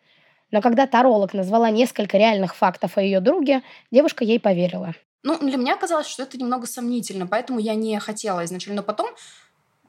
Но 0.52 0.62
когда 0.62 0.88
таролог 0.88 1.34
назвала 1.34 1.70
несколько 1.70 2.18
реальных 2.18 2.56
фактов 2.56 2.98
о 2.98 3.02
ее 3.02 3.20
друге, 3.20 3.62
девушка 3.92 4.24
ей 4.24 4.40
поверила. 4.40 4.94
Ну, 5.24 5.38
для 5.40 5.58
меня 5.58 5.76
казалось, 5.76 6.08
что 6.08 6.24
это 6.24 6.38
немного 6.38 6.68
сомнительно, 6.68 7.26
поэтому 7.28 7.60
я 7.60 7.74
не 7.76 8.00
хотела 8.00 8.46
изначально. 8.46 8.82
Но 8.82 8.84
потом, 8.84 9.10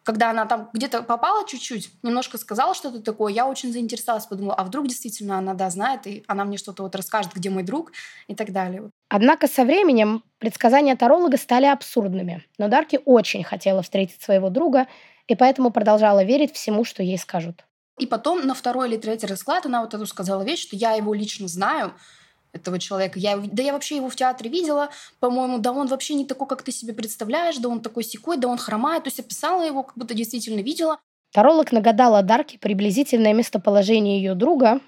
когда 0.03 0.31
она 0.31 0.47
там 0.47 0.71
где-то 0.73 1.03
попала 1.03 1.47
чуть-чуть, 1.47 1.91
немножко 2.03 2.39
сказала 2.39 2.75
что-то 2.75 3.03
такое, 3.03 3.33
я 3.33 3.47
очень 3.47 3.71
заинтересовалась, 3.71 4.27
подумала, 4.27 4.55
а 4.55 4.65
вдруг 4.65 4.89
действительно 4.89 5.37
она, 5.37 5.53
да, 5.53 5.69
знает, 5.69 6.07
и 6.07 6.25
она 6.27 6.45
мне 6.45 6.57
что-то 6.57 6.83
вот 6.83 6.95
расскажет, 6.97 7.33
где 7.35 7.51
мой 7.51 7.65
друг 7.65 7.93
и 8.29 8.35
так 8.35 8.51
далее. 8.51 8.91
Однако 9.11 9.47
со 9.47 9.65
временем 9.65 10.25
предсказания 10.39 10.97
таролога 10.97 11.37
стали 11.37 11.67
абсурдными, 11.67 12.43
но 12.57 12.69
Дарки 12.69 12.99
очень 13.05 13.45
хотела 13.45 13.83
встретить 13.83 14.23
своего 14.23 14.49
друга 14.49 14.87
и 15.29 15.35
поэтому 15.35 15.71
продолжала 15.71 16.25
верить 16.25 16.55
всему, 16.55 16.85
что 16.85 17.03
ей 17.03 17.19
скажут. 17.19 17.65
И 17.99 18.07
потом 18.07 18.47
на 18.47 18.55
второй 18.55 18.89
или 18.89 18.97
третий 18.97 19.27
расклад 19.27 19.67
она 19.67 19.81
вот 19.81 19.95
эту 19.95 20.07
сказала 20.07 20.43
вещь, 20.43 20.63
что 20.63 20.77
я 20.77 20.93
его 20.93 21.15
лично 21.15 21.49
знаю, 21.49 21.95
этого 22.53 22.79
человека. 22.79 23.19
Я, 23.19 23.37
да 23.37 23.63
я 23.63 23.73
вообще 23.73 23.97
его 23.97 24.09
в 24.09 24.17
театре 24.17 24.51
видела, 24.51 24.91
по-моему, 25.21 25.59
да 25.59 25.73
он 25.73 25.87
вообще 25.87 26.15
не 26.15 26.25
такой, 26.25 26.49
как 26.49 26.63
ты 26.63 26.73
себе 26.73 26.93
представляешь, 26.93 27.59
да 27.59 27.69
он 27.69 27.81
такой 27.81 28.03
секой, 28.03 28.37
да 28.39 28.49
он 28.49 28.59
хромает. 28.59 29.05
То 29.05 29.09
есть 29.09 29.21
описала 29.21 29.63
его, 29.63 29.83
как 29.83 29.97
будто 29.97 30.15
действительно 30.15 30.61
видела. 30.61 30.99
Таролог 31.33 31.73
нагадала 31.73 32.23
Дарке 32.23 32.59
приблизительное 32.59 33.35
местоположение 33.35 34.19
ее 34.19 34.35
друга, 34.35 34.81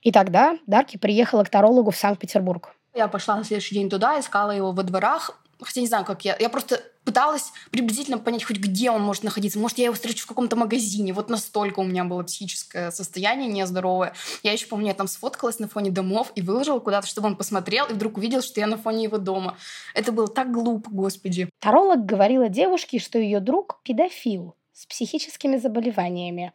и 0.00 0.10
тогда 0.10 0.58
Дарки 0.66 0.96
приехала 0.96 1.44
к 1.44 1.50
тарологу 1.50 1.92
в 1.92 1.96
Санкт-Петербург. 1.96 2.74
Я 2.94 3.08
пошла 3.08 3.36
на 3.36 3.44
следующий 3.44 3.76
день 3.76 3.88
туда, 3.88 4.18
искала 4.18 4.50
его 4.50 4.72
во 4.72 4.82
дворах, 4.82 5.40
хотя 5.66 5.80
не 5.80 5.86
знаю, 5.86 6.04
как 6.04 6.24
я. 6.24 6.36
Я 6.38 6.48
просто 6.48 6.82
пыталась 7.04 7.52
приблизительно 7.70 8.18
понять 8.18 8.44
хоть 8.44 8.58
где 8.58 8.90
он 8.90 9.02
может 9.02 9.24
находиться. 9.24 9.58
Может, 9.58 9.78
я 9.78 9.86
его 9.86 9.94
встречу 9.94 10.24
в 10.24 10.28
каком-то 10.28 10.56
магазине. 10.56 11.12
Вот 11.12 11.28
настолько 11.28 11.80
у 11.80 11.84
меня 11.84 12.04
было 12.04 12.22
психическое 12.22 12.90
состояние 12.90 13.48
нездоровое. 13.48 14.14
Я 14.42 14.52
еще 14.52 14.66
помню, 14.66 14.88
я 14.88 14.94
там 14.94 15.08
сфоткалась 15.08 15.58
на 15.58 15.68
фоне 15.68 15.90
домов 15.90 16.32
и 16.34 16.42
выложила 16.42 16.78
куда-то, 16.78 17.06
чтобы 17.06 17.28
он 17.28 17.36
посмотрел, 17.36 17.86
и 17.86 17.92
вдруг 17.92 18.18
увидел, 18.18 18.42
что 18.42 18.60
я 18.60 18.66
на 18.66 18.76
фоне 18.76 19.04
его 19.04 19.18
дома. 19.18 19.56
Это 19.94 20.12
было 20.12 20.28
так 20.28 20.52
глупо, 20.52 20.90
господи. 20.90 21.48
Таролог 21.60 22.04
говорила 22.04 22.48
девушке, 22.48 22.98
что 22.98 23.18
ее 23.18 23.40
друг 23.40 23.80
педофил 23.84 24.54
с 24.72 24.86
психическими 24.86 25.56
заболеваниями, 25.56 26.52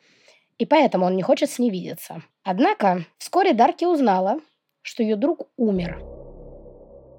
и 0.57 0.65
поэтому 0.65 1.05
он 1.05 1.15
не 1.15 1.23
хочет 1.23 1.51
с 1.51 1.59
ней 1.59 1.69
видеться. 1.69 2.23
Однако 2.43 3.05
вскоре 3.19 3.53
Дарки 3.53 3.85
узнала, 3.85 4.39
что 4.81 5.03
ее 5.03 5.15
друг 5.15 5.49
умер. 5.57 6.01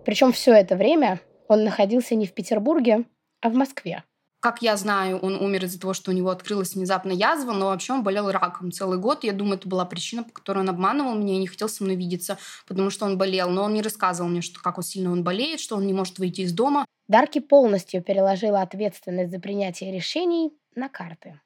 Причем 0.04 0.32
все 0.32 0.54
это 0.54 0.74
время 0.74 1.20
он 1.48 1.64
находился 1.64 2.14
не 2.14 2.26
в 2.26 2.34
Петербурге, 2.34 3.04
а 3.40 3.48
в 3.48 3.54
Москве. 3.54 4.04
Как 4.40 4.62
я 4.62 4.76
знаю, 4.76 5.18
он 5.18 5.34
умер 5.34 5.64
из-за 5.64 5.80
того, 5.80 5.94
что 5.94 6.12
у 6.12 6.14
него 6.14 6.30
открылась 6.30 6.74
внезапно 6.74 7.10
язва, 7.10 7.52
но 7.52 7.66
вообще 7.66 7.92
он 7.92 8.04
болел 8.04 8.30
раком 8.30 8.70
целый 8.70 8.96
год. 8.96 9.24
Я 9.24 9.32
думаю, 9.32 9.56
это 9.56 9.68
была 9.68 9.84
причина, 9.84 10.22
по 10.22 10.30
которой 10.30 10.60
он 10.60 10.68
обманывал 10.68 11.16
меня 11.16 11.34
и 11.34 11.38
не 11.38 11.48
хотел 11.48 11.68
со 11.68 11.82
мной 11.82 11.96
видеться, 11.96 12.38
потому 12.68 12.90
что 12.90 13.04
он 13.04 13.18
болел. 13.18 13.50
Но 13.50 13.64
он 13.64 13.74
не 13.74 13.82
рассказывал 13.82 14.30
мне, 14.30 14.40
что 14.40 14.60
как 14.60 14.80
сильно 14.84 15.10
он 15.10 15.24
болеет, 15.24 15.58
что 15.58 15.76
он 15.76 15.86
не 15.88 15.92
может 15.92 16.20
выйти 16.20 16.42
из 16.42 16.52
дома. 16.52 16.84
Дарки 17.08 17.40
полностью 17.40 18.00
переложила 18.00 18.62
ответственность 18.62 19.32
за 19.32 19.40
принятие 19.40 19.92
решений 19.92 20.52
на 20.76 20.88
карты. 20.88 21.40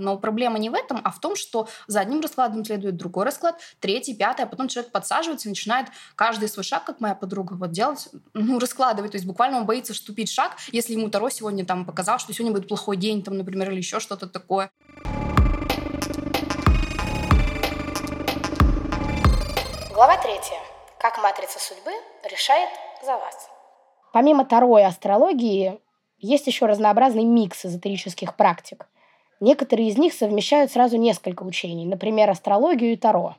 Но 0.00 0.16
проблема 0.16 0.58
не 0.58 0.70
в 0.70 0.74
этом, 0.74 1.00
а 1.04 1.10
в 1.10 1.20
том, 1.20 1.36
что 1.36 1.68
за 1.86 2.00
одним 2.00 2.20
раскладом 2.20 2.64
следует 2.64 2.96
другой 2.96 3.26
расклад, 3.26 3.60
третий, 3.80 4.14
пятый, 4.14 4.42
а 4.42 4.46
потом 4.46 4.66
человек 4.68 4.90
подсаживается 4.92 5.48
и 5.48 5.50
начинает 5.50 5.88
каждый 6.16 6.48
свой 6.48 6.64
шаг, 6.64 6.84
как 6.84 7.00
моя 7.00 7.14
подруга, 7.14 7.52
вот 7.52 7.70
делать, 7.70 8.08
ну, 8.32 8.58
раскладывать. 8.58 9.12
То 9.12 9.16
есть 9.16 9.26
буквально 9.26 9.58
он 9.58 9.66
боится 9.66 9.92
вступить 9.92 10.30
в 10.30 10.34
шаг, 10.34 10.56
если 10.72 10.94
ему 10.94 11.10
Таро 11.10 11.28
сегодня 11.28 11.66
там 11.66 11.84
показал, 11.84 12.18
что 12.18 12.32
сегодня 12.32 12.52
будет 12.52 12.66
плохой 12.66 12.96
день, 12.96 13.22
там, 13.22 13.36
например, 13.36 13.70
или 13.70 13.76
еще 13.78 14.00
что-то 14.00 14.26
такое. 14.26 14.70
Глава 19.92 20.16
третья. 20.22 20.56
Как 20.98 21.22
матрица 21.22 21.58
судьбы 21.58 21.92
решает 22.30 22.70
за 23.04 23.18
вас. 23.18 23.50
Помимо 24.14 24.46
Таро 24.46 24.78
и 24.78 24.82
астрологии, 24.82 25.78
есть 26.18 26.46
еще 26.46 26.64
разнообразный 26.64 27.24
микс 27.24 27.66
эзотерических 27.66 28.34
практик– 28.34 28.86
Некоторые 29.40 29.88
из 29.88 29.96
них 29.96 30.12
совмещают 30.12 30.70
сразу 30.70 30.96
несколько 30.98 31.42
учений, 31.42 31.86
например, 31.86 32.28
астрологию 32.28 32.92
и 32.92 32.96
таро. 32.96 33.36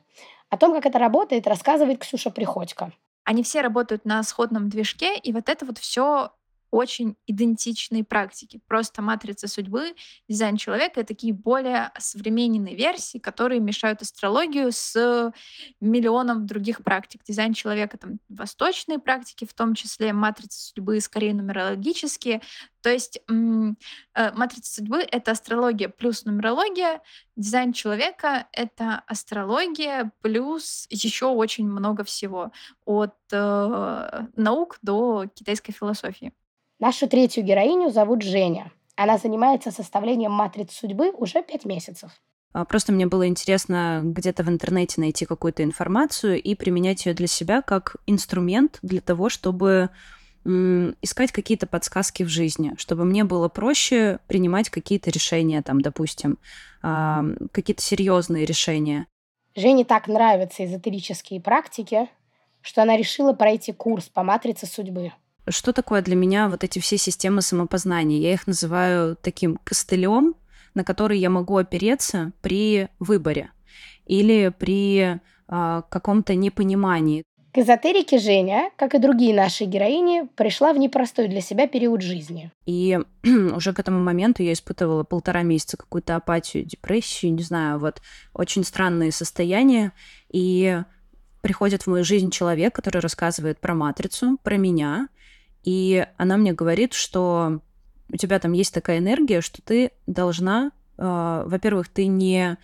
О 0.50 0.56
том, 0.56 0.74
как 0.74 0.84
это 0.84 0.98
работает, 0.98 1.46
рассказывает 1.46 2.00
Ксюша 2.00 2.30
Приходько. 2.30 2.92
Они 3.24 3.42
все 3.42 3.60
работают 3.60 4.04
на 4.04 4.22
сходном 4.24 4.68
движке, 4.68 5.16
и 5.16 5.32
вот 5.32 5.48
это 5.48 5.64
вот 5.64 5.78
все 5.78 6.32
очень 6.72 7.16
идентичные 7.26 8.02
практики. 8.02 8.60
Просто 8.66 9.02
матрица 9.02 9.46
судьбы, 9.46 9.94
дизайн 10.26 10.56
человека— 10.56 11.00
это 11.00 11.08
такие 11.08 11.34
более 11.34 11.92
современные 11.98 12.74
версии, 12.74 13.18
которые 13.18 13.60
мешают 13.60 14.00
астрологию 14.00 14.72
с 14.72 15.32
миллионом 15.80 16.46
других 16.46 16.82
практик. 16.82 17.20
Дизайн 17.28 17.52
человека— 17.52 17.98
там 17.98 18.18
восточные 18.30 18.98
практики, 18.98 19.44
в 19.44 19.52
том 19.52 19.74
числе 19.74 20.14
матрица 20.14 20.60
судьбы 20.60 20.98
скорее 21.02 21.34
нумерологические. 21.34 22.40
То 22.80 22.90
есть 22.90 23.20
э, 23.28 24.32
матрица 24.34 24.74
судьбы— 24.74 25.02
это 25.10 25.32
астрология 25.32 25.90
плюс 25.90 26.24
нумерология, 26.24 27.02
дизайн 27.36 27.74
человека— 27.74 28.48
это 28.52 29.02
астрология 29.06 30.10
плюс 30.22 30.86
еще 30.88 31.26
очень 31.26 31.68
много 31.68 32.02
всего, 32.02 32.50
от 32.86 33.14
э, 33.30 34.26
наук 34.36 34.78
до 34.80 35.26
китайской 35.34 35.72
философии. 35.72 36.32
Нашу 36.82 37.06
третью 37.06 37.44
героиню 37.44 37.90
зовут 37.90 38.22
Женя. 38.22 38.72
Она 38.96 39.16
занимается 39.16 39.70
составлением 39.70 40.32
матриц 40.32 40.72
судьбы 40.72 41.12
уже 41.12 41.40
пять 41.40 41.64
месяцев. 41.64 42.10
А, 42.52 42.64
просто 42.64 42.90
мне 42.90 43.06
было 43.06 43.28
интересно 43.28 44.00
где-то 44.02 44.42
в 44.42 44.48
интернете 44.48 45.00
найти 45.00 45.24
какую-то 45.24 45.62
информацию 45.62 46.42
и 46.42 46.56
применять 46.56 47.06
ее 47.06 47.14
для 47.14 47.28
себя 47.28 47.62
как 47.62 47.98
инструмент 48.08 48.80
для 48.82 49.00
того, 49.00 49.28
чтобы 49.28 49.90
искать 50.44 51.30
какие-то 51.30 51.68
подсказки 51.68 52.24
в 52.24 52.28
жизни, 52.28 52.74
чтобы 52.78 53.04
мне 53.04 53.22
было 53.22 53.48
проще 53.48 54.18
принимать 54.26 54.68
какие-то 54.68 55.08
решения, 55.10 55.62
там, 55.62 55.80
допустим, 55.80 56.36
а, 56.82 57.22
какие-то 57.52 57.80
серьезные 57.80 58.44
решения. 58.44 59.06
Жене 59.54 59.84
так 59.84 60.08
нравятся 60.08 60.64
эзотерические 60.64 61.40
практики, 61.40 62.08
что 62.60 62.82
она 62.82 62.96
решила 62.96 63.34
пройти 63.34 63.72
курс 63.72 64.08
по 64.08 64.24
матрице 64.24 64.66
судьбы. 64.66 65.12
Что 65.48 65.72
такое 65.72 66.02
для 66.02 66.14
меня 66.14 66.48
вот 66.48 66.62
эти 66.62 66.78
все 66.78 66.96
системы 66.96 67.42
самопознания? 67.42 68.18
Я 68.18 68.32
их 68.32 68.46
называю 68.46 69.16
таким 69.16 69.58
костылем, 69.64 70.34
на 70.74 70.84
который 70.84 71.18
я 71.18 71.30
могу 71.30 71.56
опереться 71.56 72.32
при 72.42 72.88
выборе 72.98 73.50
или 74.06 74.52
при 74.56 75.20
э, 75.48 75.82
каком-то 75.88 76.34
непонимании. 76.34 77.24
К 77.52 77.58
эзотерике 77.58 78.18
Женя, 78.18 78.70
как 78.76 78.94
и 78.94 78.98
другие 78.98 79.34
наши 79.34 79.64
героини, 79.64 80.26
пришла 80.36 80.72
в 80.72 80.78
непростой 80.78 81.28
для 81.28 81.42
себя 81.42 81.66
период 81.66 82.00
жизни. 82.00 82.50
И 82.64 82.98
уже 83.24 83.74
к 83.74 83.78
этому 83.78 84.00
моменту 84.00 84.42
я 84.42 84.54
испытывала 84.54 85.04
полтора 85.04 85.42
месяца 85.42 85.76
какую-то 85.76 86.16
апатию, 86.16 86.64
депрессию, 86.64 87.34
не 87.34 87.42
знаю, 87.42 87.78
вот 87.78 88.00
очень 88.32 88.64
странные 88.64 89.12
состояния. 89.12 89.92
И 90.32 90.82
приходит 91.42 91.82
в 91.82 91.88
мою 91.88 92.04
жизнь 92.04 92.30
человек, 92.30 92.74
который 92.74 93.02
рассказывает 93.02 93.60
про 93.60 93.74
матрицу, 93.74 94.38
про 94.42 94.56
меня, 94.56 95.08
и 95.64 96.06
она 96.16 96.36
мне 96.36 96.52
говорит, 96.52 96.92
что 96.92 97.60
у 98.12 98.16
тебя 98.16 98.38
там 98.38 98.52
есть 98.52 98.74
такая 98.74 98.98
энергия, 98.98 99.40
что 99.40 99.62
ты 99.62 99.92
должна, 100.06 100.72
э, 100.98 101.42
во-первых, 101.46 101.88
ты 101.88 102.06
не, 102.06 102.58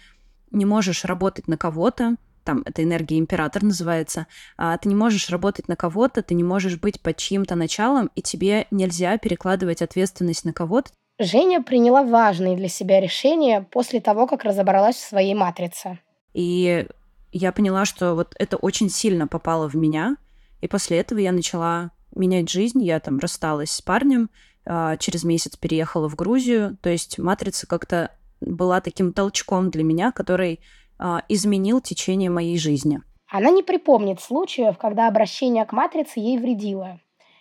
не 0.51 0.65
можешь 0.65 1.05
работать 1.05 1.49
на 1.49 1.57
кого-то, 1.57 2.17
там 2.49 2.63
эта 2.65 2.83
энергия 2.83 3.19
император 3.19 3.63
называется, 3.63 4.27
а, 4.57 4.79
ты 4.79 4.89
не 4.89 4.95
можешь 4.95 5.29
работать 5.29 5.69
на 5.69 5.77
кого-то, 5.77 6.23
ты 6.23 6.33
не 6.33 6.43
можешь 6.43 6.81
быть 6.81 6.99
под 6.99 7.19
чьим-то 7.19 7.57
началом, 7.57 8.11
и 8.15 8.23
тебе 8.23 8.67
нельзя 8.71 9.19
перекладывать 9.19 9.83
ответственность 9.83 10.47
на 10.47 10.55
кого-то. 10.55 10.91
Женя 11.19 11.63
приняла 11.63 12.03
важные 12.05 12.57
для 12.57 12.69
себя 12.69 13.03
решения 13.03 13.67
после 13.71 14.01
того, 14.01 14.27
как 14.27 14.45
разобралась 14.45 14.97
в 14.97 15.07
своей 15.07 15.35
матрице. 15.35 15.99
И 16.33 16.87
я 17.33 17.53
поняла, 17.53 17.85
что 17.85 18.15
вот 18.15 18.35
это 18.39 18.57
очень 18.57 18.89
сильно 18.89 19.29
попало 19.29 19.69
в 19.69 19.75
меня, 19.75 20.17
и 20.63 20.69
после 20.69 20.99
этого 20.99 21.19
я 21.19 21.33
начала 21.33 21.91
менять 22.19 22.51
жизнь, 22.51 22.83
я 22.83 23.01
там 23.01 23.19
рассталась 23.19 23.71
с 23.71 23.81
парнем, 23.81 24.31
а, 24.67 24.97
через 24.97 25.25
месяц 25.25 25.57
переехала 25.57 26.09
в 26.09 26.17
Грузию, 26.17 26.77
то 26.83 26.91
есть 26.91 27.19
матрица 27.19 27.67
как-то 27.67 28.11
была 28.41 28.81
таким 28.81 29.13
толчком 29.13 29.71
для 29.71 29.83
меня, 29.83 30.13
который 30.13 30.61
а, 30.99 31.23
изменил 31.29 31.81
течение 31.81 32.31
моей 32.31 32.59
жизни. 32.59 33.01
Она 33.31 33.51
не 33.51 33.63
припомнит 33.63 34.21
случаев, 34.21 34.79
когда 34.79 35.07
обращение 35.07 35.65
к 35.65 35.73
матрице 35.73 36.21
ей 36.21 36.39
вредило, 36.39 37.01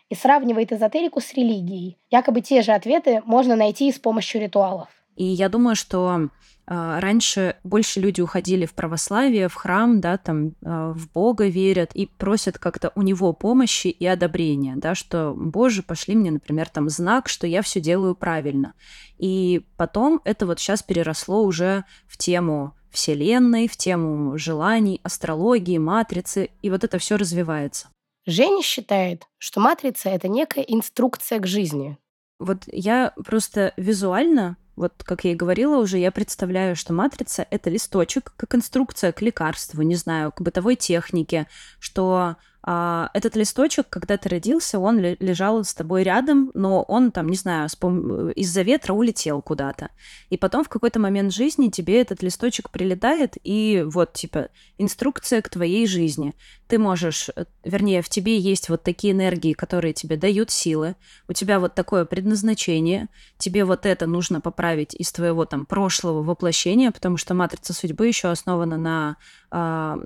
и 0.10 0.16
сравнивает 0.16 0.72
эзотерику 0.72 1.20
с 1.20 1.34
религией. 1.34 1.98
Якобы 2.10 2.42
те 2.42 2.62
же 2.62 2.72
ответы 2.72 3.22
можно 3.26 3.56
найти 3.56 3.92
с 3.92 4.00
помощью 4.00 4.42
ритуалов. 4.42 4.90
И 5.18 5.26
я 5.26 5.50
думаю, 5.50 5.76
что 5.76 6.20
э, 6.20 6.30
раньше 6.68 7.56
больше 7.64 8.00
люди 8.00 8.22
уходили 8.22 8.68
в 8.68 8.74
православие, 8.76 9.50
в 9.50 9.56
храм, 9.56 10.00
да, 10.00 10.18
там 10.18 10.50
э, 10.50 10.94
в 10.96 11.12
Бога 11.12 11.48
верят 11.48 11.90
и 11.96 12.06
просят 12.06 12.60
как-то 12.60 12.92
у 12.94 13.02
него 13.02 13.34
помощи 13.34 13.88
и 13.88 14.06
одобрения, 14.06 14.76
да, 14.78 14.94
что, 14.94 15.34
Боже, 15.36 15.82
пошли 15.82 16.16
мне, 16.16 16.30
например, 16.30 16.70
там 16.70 16.88
знак, 16.90 17.30
что 17.30 17.48
я 17.48 17.64
все 17.64 17.82
делаю 17.82 18.14
правильно. 18.14 18.76
И 19.18 19.66
потом 19.76 20.22
это 20.24 20.46
вот 20.46 20.60
сейчас 20.60 20.84
переросло 20.84 21.44
уже 21.44 21.84
в 22.08 22.16
тему 22.18 22.76
Вселенной, 22.92 23.68
в 23.68 23.76
тему 23.76 24.38
желаний, 24.38 25.02
астрологии, 25.02 25.80
матрицы, 25.80 26.52
и 26.62 26.70
вот 26.70 26.84
это 26.84 27.00
все 27.00 27.18
развивается. 27.18 27.90
Женя 28.28 28.62
считает, 28.62 29.24
что 29.40 29.62
матрица— 29.62 30.10
это 30.12 30.28
некая 30.28 30.62
инструкция 30.62 31.40
к 31.40 31.48
жизни. 31.48 31.98
Вот 32.40 32.66
я 32.68 33.14
просто 33.26 33.74
визуально, 33.78 34.58
вот 34.78 34.94
как 35.04 35.26
я 35.26 35.32
и 35.32 35.36
говорила 35.36 35.78
уже, 35.78 35.98
я 35.98 36.12
представляю, 36.12 36.76
что 36.76 36.94
матрица— 36.94 37.46
это 37.52 37.70
листочек, 37.70 38.32
как 38.38 38.56
инструкция 38.56 39.12
к 39.12 39.22
лекарству, 39.22 39.82
не 39.82 39.96
знаю, 39.96 40.32
к 40.32 40.40
бытовой 40.40 40.76
технике, 40.76 41.48
что 41.80 42.38
а, 42.70 43.10
этот 43.14 43.38
листочек, 43.38 43.86
когда 43.90 44.18
ты 44.18 44.28
родился, 44.28 44.78
он 44.78 45.00
лежал 45.00 45.64
с 45.64 45.74
тобой 45.74 46.04
рядом, 46.04 46.52
но 46.54 46.84
он 46.84 47.12
там, 47.12 47.30
не 47.30 47.38
знаю, 47.38 47.70
пом- 47.80 48.34
из-за 48.34 48.62
ветра 48.62 48.92
улетел 48.92 49.42
куда-то. 49.42 49.88
И 50.30 50.36
потом 50.36 50.66
в 50.66 50.68
какой-то 50.68 51.00
момент 51.00 51.32
жизни 51.32 51.70
тебе 51.70 52.02
этот 52.02 52.22
листочек 52.22 52.70
прилетает, 52.70 53.38
и 53.42 53.86
вот, 53.88 54.12
типа, 54.12 54.50
инструкция 54.78 55.42
к 55.42 55.48
твоей 55.48 55.88
жизни. 55.88 56.34
Ты 56.68 56.78
можешь, 56.78 57.30
э, 57.34 57.46
вернее, 57.64 58.02
в 58.02 58.10
тебе 58.10 58.38
есть 58.38 58.68
вот 58.68 58.84
такие 58.84 59.14
энергии, 59.14 59.54
которые 59.54 59.94
тебе 59.94 60.18
дают 60.18 60.52
силы, 60.52 60.98
у 61.30 61.32
тебя 61.32 61.62
вот 61.62 61.74
такое 61.74 62.04
предназначение, 62.04 63.08
тебе 63.38 63.64
вот 63.64 63.86
это 63.86 64.08
нужно 64.08 64.42
поправить 64.42 64.94
из 64.94 65.14
твоего 65.14 65.46
там 65.46 65.66
прошлого 65.66 66.22
воплощения, 66.22 66.92
потому 66.92 67.16
что 67.16 67.34
матрица 67.34 67.72
судьбы 67.72 68.08
еще 68.08 68.28
основана 68.28 68.76
на 68.76 69.16
а, 69.52 70.00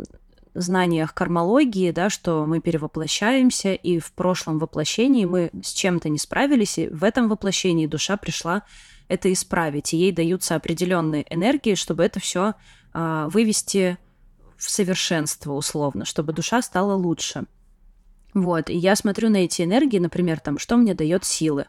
знаниях 0.53 1.13
кармологии, 1.13 1.91
да, 1.91 2.09
что 2.09 2.45
мы 2.45 2.59
перевоплощаемся, 2.59 3.73
и 3.73 3.99
в 3.99 4.11
прошлом 4.13 4.59
воплощении 4.59 5.25
мы 5.25 5.51
с 5.63 5.71
чем-то 5.71 6.09
не 6.09 6.17
справились, 6.17 6.77
и 6.77 6.87
в 6.87 7.03
этом 7.03 7.29
воплощении 7.29 7.87
душа 7.87 8.17
пришла 8.17 8.63
это 9.07 9.31
исправить, 9.31 9.93
и 9.93 9.97
ей 9.97 10.11
даются 10.11 10.55
определенные 10.55 11.25
энергии, 11.33 11.75
чтобы 11.75 12.03
это 12.03 12.19
все 12.19 12.53
а, 12.93 13.27
вывести 13.29 13.97
в 14.57 14.69
совершенство 14.69 15.53
условно, 15.53 16.05
чтобы 16.05 16.33
душа 16.33 16.61
стала 16.61 16.93
лучше. 16.93 17.45
Вот, 18.33 18.69
и 18.69 18.77
я 18.77 18.95
смотрю 18.95 19.29
на 19.29 19.37
эти 19.37 19.63
энергии, 19.63 19.99
например, 19.99 20.39
там, 20.39 20.57
что 20.57 20.77
мне 20.77 20.93
дает 20.93 21.25
силы. 21.25 21.65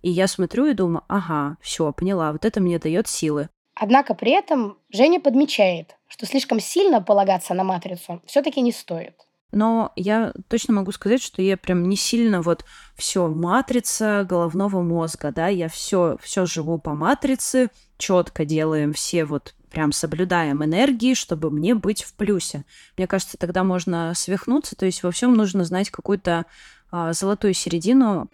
И 0.00 0.10
я 0.10 0.28
смотрю 0.28 0.66
и 0.66 0.74
думаю, 0.74 1.02
ага, 1.08 1.56
все, 1.60 1.92
поняла, 1.92 2.32
вот 2.32 2.44
это 2.44 2.60
мне 2.60 2.78
дает 2.78 3.08
силы. 3.08 3.48
Однако 3.80 4.14
при 4.14 4.32
этом 4.32 4.76
Женя 4.90 5.20
подмечает, 5.20 5.96
что 6.08 6.26
слишком 6.26 6.58
сильно 6.58 7.00
полагаться 7.00 7.54
на 7.54 7.62
матрицу 7.62 8.20
все-таки 8.26 8.60
не 8.60 8.72
стоит. 8.72 9.14
Но 9.52 9.92
я 9.96 10.34
точно 10.48 10.74
могу 10.74 10.92
сказать, 10.92 11.22
что 11.22 11.40
я 11.40 11.56
прям 11.56 11.88
не 11.88 11.96
сильно 11.96 12.42
вот 12.42 12.64
все 12.96 13.28
матрица 13.28 14.26
головного 14.28 14.82
мозга, 14.82 15.32
да, 15.32 15.46
я 15.46 15.68
все 15.68 16.18
все 16.20 16.44
живу 16.44 16.78
по 16.78 16.94
матрице, 16.94 17.70
четко 17.96 18.44
делаем 18.44 18.92
все 18.92 19.24
вот 19.24 19.54
прям 19.70 19.92
соблюдаем 19.92 20.64
энергии, 20.64 21.14
чтобы 21.14 21.50
мне 21.50 21.74
быть 21.74 22.02
в 22.02 22.14
плюсе. 22.14 22.64
Мне 22.96 23.06
кажется, 23.06 23.38
тогда 23.38 23.64
можно 23.64 24.12
свихнуться, 24.14 24.76
то 24.76 24.86
есть 24.86 25.02
во 25.02 25.12
всем 25.12 25.34
нужно 25.34 25.64
знать 25.64 25.90
какую-то 25.90 26.46
а, 26.90 27.12
золотую 27.12 27.54
середину. 27.54 28.28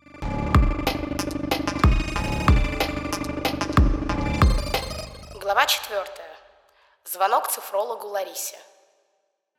Глава. 5.64 6.04
Звонок 7.10 7.48
цифрологу 7.48 8.08
Ларисе. 8.08 8.56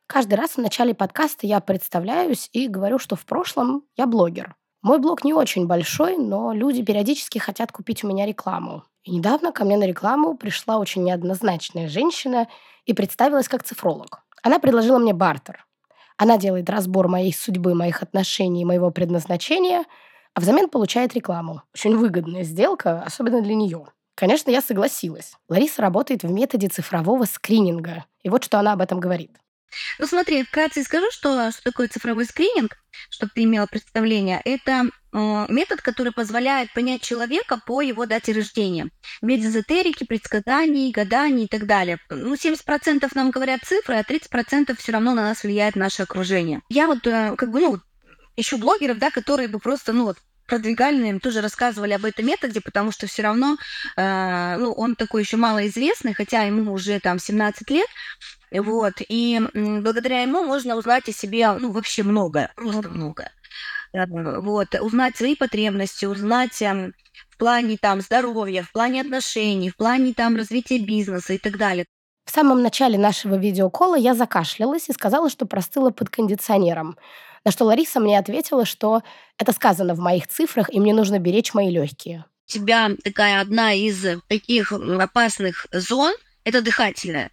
Каждый 0.06 0.34
раз 0.34 0.52
в 0.52 0.58
начале 0.58 0.94
подкаста 0.94 1.48
я 1.48 1.58
представляюсь 1.58 2.48
и 2.52 2.68
говорю, 2.68 3.00
что 3.00 3.16
в 3.16 3.26
прошлом 3.26 3.82
я 3.96 4.06
блогер. 4.06 4.54
Мой 4.82 5.00
блог 5.00 5.24
не 5.24 5.34
очень 5.34 5.66
большой, 5.66 6.16
но 6.16 6.52
люди 6.52 6.84
периодически 6.84 7.38
хотят 7.38 7.72
купить 7.72 8.04
у 8.04 8.06
меня 8.06 8.24
рекламу. 8.24 8.84
И 9.02 9.10
недавно 9.10 9.50
ко 9.50 9.64
мне 9.64 9.76
на 9.76 9.84
рекламу 9.84 10.36
пришла 10.36 10.78
очень 10.78 11.02
неоднозначная 11.02 11.88
женщина 11.88 12.46
и 12.84 12.92
представилась 12.92 13.48
как 13.48 13.64
цифролог. 13.64 14.22
Она 14.44 14.60
предложила 14.60 14.98
мне 14.98 15.12
бартер. 15.12 15.66
Она 16.16 16.38
делает 16.38 16.70
разбор 16.70 17.08
моей 17.08 17.32
судьбы, 17.32 17.74
моих 17.74 18.04
отношений 18.04 18.64
моего 18.64 18.92
предназначения, 18.92 19.84
а 20.34 20.40
взамен 20.40 20.68
получает 20.68 21.14
рекламу. 21.14 21.62
Очень 21.74 21.96
выгодная 21.96 22.44
сделка, 22.44 23.02
особенно 23.02 23.42
для 23.42 23.56
нее. 23.56 23.88
Конечно, 24.16 24.50
я 24.50 24.62
согласилась. 24.62 25.34
Лариса 25.48 25.82
работает 25.82 26.22
в 26.22 26.30
методе 26.30 26.68
цифрового 26.68 27.26
скрининга. 27.26 28.06
И 28.22 28.30
вот 28.30 28.44
что 28.44 28.58
она 28.58 28.72
об 28.72 28.80
этом 28.80 28.98
говорит. 28.98 29.30
Ну 29.98 30.06
смотри, 30.06 30.42
вкратце 30.42 30.82
скажу, 30.84 31.10
что, 31.10 31.50
что 31.52 31.62
такое 31.62 31.88
цифровой 31.88 32.24
скрининг, 32.24 32.78
чтобы 33.10 33.32
ты 33.34 33.42
имела 33.44 33.66
представление. 33.66 34.40
Это 34.42 34.86
э, 35.12 35.46
метод, 35.50 35.82
который 35.82 36.12
позволяет 36.12 36.72
понять 36.72 37.02
человека 37.02 37.60
по 37.66 37.82
его 37.82 38.06
дате 38.06 38.32
рождения. 38.32 38.88
Без 39.20 39.44
эзотерики, 39.44 40.04
предсказаний, 40.04 40.92
гаданий 40.92 41.44
и 41.44 41.48
так 41.48 41.66
далее. 41.66 41.98
Ну, 42.08 42.32
70% 42.34 43.06
нам 43.14 43.30
говорят 43.30 43.64
цифры, 43.64 43.96
а 43.96 44.02
30% 44.02 44.74
все 44.78 44.92
равно 44.92 45.12
на 45.12 45.24
нас 45.24 45.42
влияет 45.42 45.76
наше 45.76 46.04
окружение. 46.04 46.62
Я 46.70 46.86
вот 46.86 47.06
э, 47.06 47.34
как 47.36 47.50
бы, 47.50 47.60
ну, 47.60 47.80
ищу 48.36 48.56
блогеров, 48.56 48.98
да, 48.98 49.10
которые 49.10 49.48
бы 49.48 49.58
просто, 49.58 49.92
ну, 49.92 50.04
вот, 50.04 50.16
продвигали 50.46 51.08
им 51.08 51.20
тоже 51.20 51.40
рассказывали 51.40 51.92
об 51.92 52.04
этом 52.04 52.26
методе, 52.26 52.60
потому 52.60 52.92
что 52.92 53.06
все 53.06 53.22
равно 53.22 53.56
э, 53.96 54.56
ну, 54.58 54.72
он 54.72 54.96
такой 54.96 55.22
еще 55.22 55.36
малоизвестный, 55.36 56.14
хотя 56.14 56.42
ему 56.42 56.72
уже 56.72 57.00
там 57.00 57.18
17 57.18 57.70
лет, 57.70 57.88
вот, 58.52 58.94
и 59.08 59.40
благодаря 59.54 60.22
ему 60.22 60.44
можно 60.44 60.76
узнать 60.76 61.08
о 61.08 61.12
себе, 61.12 61.52
ну, 61.52 61.72
вообще 61.72 62.02
многое, 62.02 62.52
просто 62.56 62.88
многое. 62.88 63.32
Вот, 63.92 64.74
узнать 64.80 65.16
свои 65.16 65.36
потребности, 65.36 66.04
узнать 66.04 66.60
э, 66.60 66.92
в 67.30 67.38
плане 67.38 67.78
там 67.80 68.00
здоровья, 68.00 68.62
в 68.62 68.72
плане 68.72 69.00
отношений, 69.00 69.70
в 69.70 69.76
плане 69.76 70.12
там 70.12 70.36
развития 70.36 70.78
бизнеса 70.78 71.32
и 71.34 71.38
так 71.38 71.56
далее. 71.56 71.86
В 72.26 72.30
самом 72.30 72.60
начале 72.60 72.98
нашего 72.98 73.36
видеокола 73.36 73.94
я 73.96 74.14
закашлялась 74.14 74.88
и 74.88 74.92
сказала, 74.92 75.30
что 75.30 75.46
простыла 75.46 75.90
под 75.90 76.10
кондиционером. 76.10 76.98
На 77.46 77.52
что 77.52 77.64
Лариса 77.64 78.00
мне 78.00 78.18
ответила, 78.18 78.64
что 78.64 79.04
это 79.38 79.52
сказано 79.52 79.94
в 79.94 80.00
моих 80.00 80.26
цифрах, 80.26 80.68
и 80.68 80.80
мне 80.80 80.92
нужно 80.92 81.20
беречь 81.20 81.54
мои 81.54 81.70
легкие. 81.70 82.24
У 82.48 82.50
тебя 82.50 82.90
такая 83.04 83.40
одна 83.40 83.72
из 83.72 84.04
таких 84.26 84.72
опасных 84.72 85.68
зон– 85.70 86.12
это 86.44 86.60
дыхательная. 86.60 87.30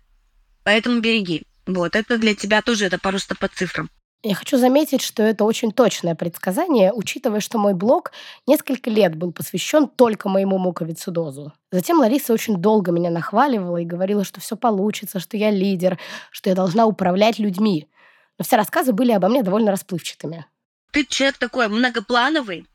Поэтому 0.64 1.02
береги. 1.02 1.42
Вот, 1.66 1.96
это 1.96 2.20
для 2.20 2.36
тебя 2.36 2.62
тоже 2.62 2.86
это 2.86 3.00
просто 3.00 3.34
по 3.34 3.48
цифрам. 3.48 3.90
Я 4.22 4.36
хочу 4.36 4.58
заметить, 4.58 5.02
что 5.02 5.24
это 5.24 5.46
очень 5.46 5.72
точное 5.72 6.14
предсказание, 6.14 6.94
учитывая, 6.94 7.40
что 7.40 7.58
мой 7.58 7.74
блог 7.74 8.12
несколько 8.46 8.92
лет 8.92 9.16
был 9.16 9.32
посвящен 9.34 9.88
только 9.88 10.30
моему 10.30 10.60
муковицидозу. 10.60 11.54
Затем 11.72 11.98
Лариса 11.98 12.34
очень 12.34 12.58
долго 12.58 12.92
меня 12.92 13.10
нахваливала 13.10 13.78
и 13.78 13.86
говорила, 13.86 14.24
что 14.24 14.40
все 14.40 14.56
получится, 14.58 15.20
что 15.20 15.38
я 15.38 15.50
лидер, 15.50 15.98
что 16.30 16.52
я 16.52 16.56
должна 16.56 16.86
управлять 16.86 17.40
людьми 17.40 17.88
но 18.38 18.46
все 18.46 18.56
рассказы 18.56 18.94
были 18.94 19.12
обо 19.12 19.30
мне 19.30 19.44
довольно 19.44 19.72
расплывчатыми. 19.72 20.46
Ты 20.92 21.06
человек 21.06 21.38
такой 21.38 21.68
многоплановый, 21.68 22.68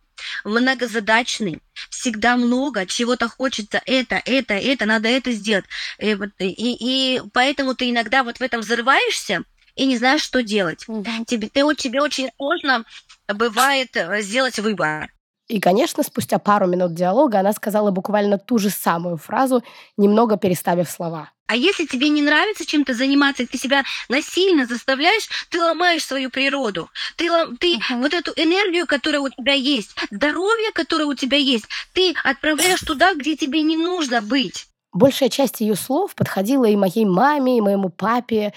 многозадачный, 0.44 1.60
всегда 1.90 2.36
много, 2.36 2.86
чего-то 2.86 3.28
хочется, 3.28 3.80
это, 3.86 4.20
это, 4.24 4.54
это, 4.54 4.86
надо 4.86 5.08
это 5.08 5.32
сделать. 5.32 5.64
И, 5.98 6.16
и, 6.38 7.16
и 7.18 7.22
поэтому 7.32 7.74
ты 7.74 7.90
иногда 7.90 8.24
вот 8.24 8.38
в 8.38 8.42
этом 8.42 8.60
взрываешься 8.60 9.44
и 9.74 9.86
не 9.86 9.96
знаешь, 9.96 10.22
что 10.22 10.42
делать. 10.42 10.84
Тебе, 11.26 11.48
ты, 11.48 11.62
тебе 11.76 12.02
очень 12.02 12.30
сложно 12.36 12.84
бывает 13.28 13.96
э, 13.96 14.22
сделать 14.22 14.58
выбор. 14.58 15.10
И, 15.48 15.60
конечно, 15.60 16.02
спустя 16.02 16.38
пару 16.38 16.66
минут 16.66 16.94
диалога 16.94 17.40
она 17.40 17.52
сказала 17.52 17.90
буквально 17.90 18.38
ту 18.38 18.58
же 18.58 18.68
самую 18.68 19.16
фразу, 19.16 19.64
немного 19.96 20.36
переставив 20.36 20.90
слова. 20.90 21.30
А 21.46 21.56
если 21.56 21.86
тебе 21.86 22.10
не 22.10 22.20
нравится 22.20 22.66
чем-то 22.66 22.92
заниматься, 22.92 23.46
ты 23.46 23.56
себя 23.56 23.82
насильно 24.10 24.66
заставляешь, 24.66 25.26
ты 25.48 25.58
ломаешь 25.58 26.04
свою 26.04 26.28
природу. 26.28 26.90
Ты, 27.16 27.30
ты 27.58 27.76
uh-huh. 27.76 28.02
вот 28.02 28.12
эту 28.12 28.32
энергию, 28.36 28.86
которая 28.86 29.22
у 29.22 29.30
тебя 29.30 29.54
есть, 29.54 29.96
здоровье, 30.10 30.70
которое 30.74 31.06
у 31.06 31.14
тебя 31.14 31.38
есть, 31.38 31.64
ты 31.94 32.14
отправляешь 32.22 32.80
туда, 32.80 33.14
где 33.14 33.34
тебе 33.34 33.62
не 33.62 33.78
нужно 33.78 34.20
быть. 34.20 34.66
Большая 34.92 35.30
часть 35.30 35.62
ее 35.62 35.74
слов 35.74 36.14
подходила 36.14 36.66
и 36.66 36.76
моей 36.76 37.06
маме, 37.06 37.56
и 37.56 37.62
моему 37.62 37.88
папе, 37.88 38.52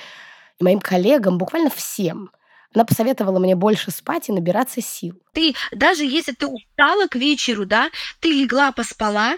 и 0.60 0.64
моим 0.64 0.82
коллегам, 0.82 1.38
буквально 1.38 1.70
всем. 1.70 2.32
Она 2.74 2.86
посоветовала 2.86 3.40
мне 3.40 3.56
больше 3.56 3.92
спать 3.92 4.30
и 4.30 4.32
набираться 4.32 4.82
сил. 4.82 5.22
Ты, 5.34 5.56
даже 5.72 6.04
если 6.04 6.32
ты 6.32 6.48
устала 6.48 7.08
к 7.08 7.16
вечеру, 7.16 7.66
да, 7.66 7.90
ты 8.20 8.32
легла, 8.32 8.72
поспала, 8.72 9.36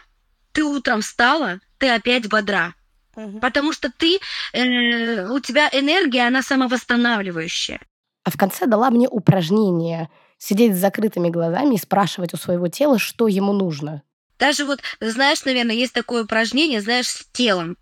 ты 0.52 0.64
утром 0.64 1.02
встала, 1.02 1.60
ты 1.80 1.90
опять 1.90 2.30
бодра. 2.30 2.76
Угу. 3.16 3.40
Потому 3.40 3.74
что 3.74 3.92
ты, 3.92 4.20
э, 4.54 5.28
у 5.30 5.40
тебя 5.40 5.70
энергия, 5.72 6.28
она 6.28 6.42
самовосстанавливающая. 6.42 7.80
А 8.24 8.32
в 8.32 8.38
конце 8.38 8.68
дала 8.68 8.90
мне 8.90 9.08
упражнение 9.10 10.10
сидеть 10.38 10.76
с 10.76 10.80
закрытыми 10.80 11.30
глазами 11.30 11.76
и 11.76 11.80
спрашивать 11.80 12.34
у 12.34 12.38
своего 12.38 12.68
тела, 12.68 13.00
что 13.00 13.28
ему 13.28 13.54
нужно. 13.54 14.04
Даже 14.40 14.66
вот, 14.66 14.82
знаешь, 15.00 15.46
наверное, 15.46 15.76
есть 15.76 15.94
такое 15.94 16.24
упражнение, 16.24 16.82
знаешь, 16.82 17.08
с 17.08 17.26
телом. 17.32 17.78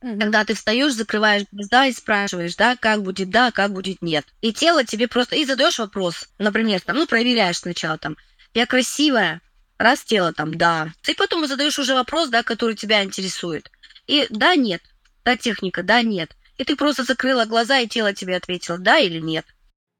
Когда 0.00 0.44
ты 0.44 0.54
встаешь, 0.54 0.94
закрываешь 0.94 1.44
глаза 1.52 1.86
и 1.86 1.92
спрашиваешь, 1.92 2.56
да, 2.56 2.74
как 2.76 3.02
будет 3.02 3.28
да, 3.28 3.50
как 3.50 3.72
будет 3.72 4.00
нет. 4.00 4.24
И 4.40 4.52
тело 4.52 4.82
тебе 4.84 5.08
просто... 5.08 5.36
И 5.36 5.44
задаешь 5.44 5.78
вопрос, 5.78 6.28
например, 6.38 6.80
там, 6.80 6.96
ну, 6.96 7.06
проверяешь 7.06 7.58
сначала 7.58 7.98
там, 7.98 8.16
я 8.54 8.66
красивая, 8.66 9.42
раз 9.78 10.02
тело 10.02 10.32
там, 10.32 10.56
да. 10.56 10.88
И 11.06 11.14
потом 11.14 11.46
задаешь 11.46 11.78
уже 11.78 11.94
вопрос, 11.94 12.30
да, 12.30 12.42
который 12.42 12.76
тебя 12.76 13.04
интересует. 13.04 13.70
И 14.06 14.26
да, 14.30 14.56
нет. 14.56 14.82
Да, 15.24 15.36
техника, 15.36 15.82
да, 15.82 16.02
нет. 16.02 16.34
И 16.56 16.64
ты 16.64 16.76
просто 16.76 17.04
закрыла 17.04 17.44
глаза, 17.44 17.78
и 17.78 17.86
тело 17.86 18.12
тебе 18.14 18.36
ответило, 18.36 18.78
да 18.78 18.98
или 18.98 19.20
нет. 19.20 19.44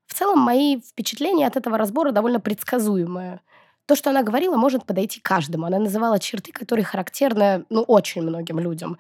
В 0.07 0.15
целом, 0.15 0.41
мои 0.41 0.81
впечатления 0.81 1.47
от 1.47 1.57
этого 1.57 1.79
разбора 1.79 2.11
довольно 2.11 2.41
предсказуемые. 2.41 3.41
То, 3.87 3.97
что 3.97 4.11
она 4.11 4.23
говорила, 4.23 4.57
может 4.57 4.85
подойти 4.87 5.21
каждому. 5.21 5.67
Она 5.67 5.79
называла 5.79 6.19
черты, 6.19 6.53
которые 6.53 6.85
характерны, 6.85 7.65
ну, 7.71 7.83
очень 7.83 8.23
многим 8.23 8.59
людям. 8.59 8.99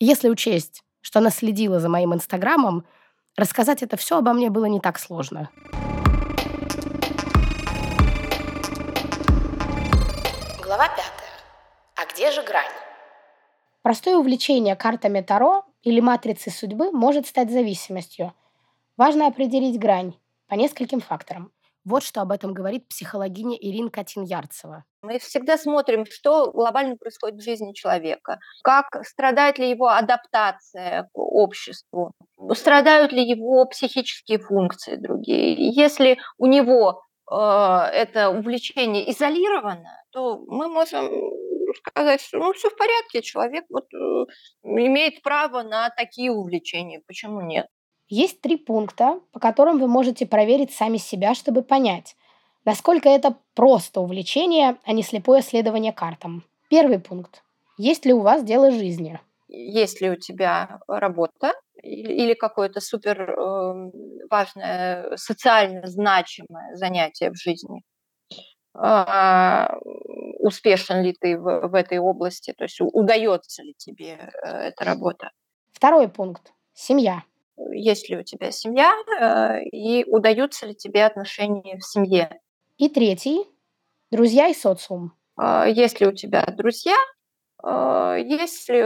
Если 0.00 0.28
учесть, 0.28 0.84
что 1.00 1.18
она 1.18 1.30
следила 1.30 1.80
за 1.80 1.88
моим 1.88 2.14
инстаграмом, 2.14 2.86
рассказать 3.36 3.82
это 3.82 3.96
все 3.96 4.18
обо 4.18 4.32
мне 4.32 4.48
было 4.48 4.66
не 4.66 4.78
так 4.78 4.96
сложно. 4.96 5.50
Глава 10.62 10.86
пятая. 10.88 11.32
А 11.96 12.06
где 12.12 12.30
же 12.30 12.44
грань? 12.44 12.70
Простое 13.82 14.16
увлечение 14.16 14.76
картами 14.76 15.20
Таро 15.20 15.64
или 15.82 15.98
матрицей 15.98 16.52
судьбы 16.52 16.92
может 16.92 17.26
стать 17.26 17.50
зависимостью. 17.50 18.32
Важно 18.96 19.26
определить 19.26 19.80
грань 19.80 20.14
по 20.46 20.54
нескольким 20.54 21.00
факторам. 21.00 21.50
Вот 21.88 22.02
что 22.02 22.20
об 22.20 22.32
этом 22.32 22.52
говорит 22.52 22.86
психологиня 22.86 23.56
Ирина 23.56 23.88
Катин-Ярцева. 23.88 24.84
Мы 25.00 25.18
всегда 25.20 25.56
смотрим, 25.56 26.04
что 26.04 26.52
глобально 26.52 26.96
происходит 26.96 27.38
в 27.38 27.42
жизни 27.42 27.72
человека, 27.72 28.40
как 28.62 28.84
страдает 29.06 29.58
ли 29.58 29.70
его 29.70 29.88
адаптация 29.88 31.04
к 31.14 31.18
обществу, 31.18 32.12
страдают 32.52 33.12
ли 33.12 33.26
его 33.26 33.64
психические 33.64 34.38
функции 34.38 34.96
другие. 34.96 35.54
Если 35.74 36.18
у 36.36 36.44
него 36.44 37.04
э, 37.30 37.34
это 37.34 38.28
увлечение 38.28 39.10
изолировано, 39.10 40.02
то 40.12 40.44
мы 40.46 40.68
можем 40.68 41.08
сказать, 41.74 42.20
что 42.20 42.36
ну 42.36 42.52
все 42.52 42.68
в 42.68 42.76
порядке, 42.76 43.22
человек 43.22 43.64
вот 43.70 43.86
э, 43.94 44.26
имеет 44.62 45.22
право 45.22 45.62
на 45.62 45.88
такие 45.88 46.32
увлечения, 46.32 47.00
почему 47.06 47.40
нет? 47.40 47.66
Есть 48.08 48.40
три 48.40 48.56
пункта, 48.56 49.20
по 49.32 49.40
которым 49.40 49.78
вы 49.78 49.86
можете 49.86 50.26
проверить 50.26 50.72
сами 50.72 50.96
себя, 50.96 51.34
чтобы 51.34 51.62
понять, 51.62 52.16
насколько 52.64 53.08
это 53.08 53.36
просто 53.54 54.00
увлечение, 54.00 54.78
а 54.84 54.92
не 54.92 55.02
слепое 55.02 55.42
следование 55.42 55.92
картам. 55.92 56.44
Первый 56.70 56.98
пункт. 56.98 57.42
Есть 57.76 58.06
ли 58.06 58.12
у 58.12 58.20
вас 58.20 58.42
дело 58.42 58.70
жизни? 58.70 59.20
Есть 59.48 60.00
ли 60.00 60.10
у 60.10 60.16
тебя 60.16 60.80
работа 60.86 61.52
или 61.82 62.34
какое-то 62.34 62.80
супер 62.80 63.30
э, 63.30 63.90
важное, 64.30 65.16
социально 65.16 65.86
значимое 65.86 66.74
занятие 66.76 67.30
в 67.30 67.36
жизни? 67.36 67.82
А, 68.74 69.76
успешен 70.40 71.02
ли 71.02 71.14
ты 71.18 71.38
в, 71.38 71.68
в 71.68 71.74
этой 71.74 71.98
области, 71.98 72.52
то 72.56 72.64
есть 72.64 72.78
удается 72.80 73.62
ли 73.62 73.74
тебе 73.76 74.30
э, 74.44 74.48
эта 74.48 74.84
работа. 74.84 75.30
Второй 75.72 76.08
пункт. 76.08 76.52
Семья. 76.74 77.22
Есть 77.72 78.08
ли 78.08 78.16
у 78.16 78.22
тебя 78.22 78.50
семья 78.50 78.92
э, 79.20 79.62
и 79.64 80.04
удаются 80.04 80.66
ли 80.66 80.74
тебе 80.74 81.04
отношения 81.04 81.78
в 81.78 81.84
семье. 81.84 82.40
И 82.76 82.88
третий. 82.88 83.44
Друзья 84.10 84.48
и 84.48 84.54
социум. 84.54 85.12
А, 85.36 85.66
есть 85.66 86.00
ли 86.00 86.06
у 86.06 86.12
тебя 86.12 86.44
друзья, 86.46 86.96
а, 87.62 88.16
есть 88.16 88.68
ли 88.68 88.84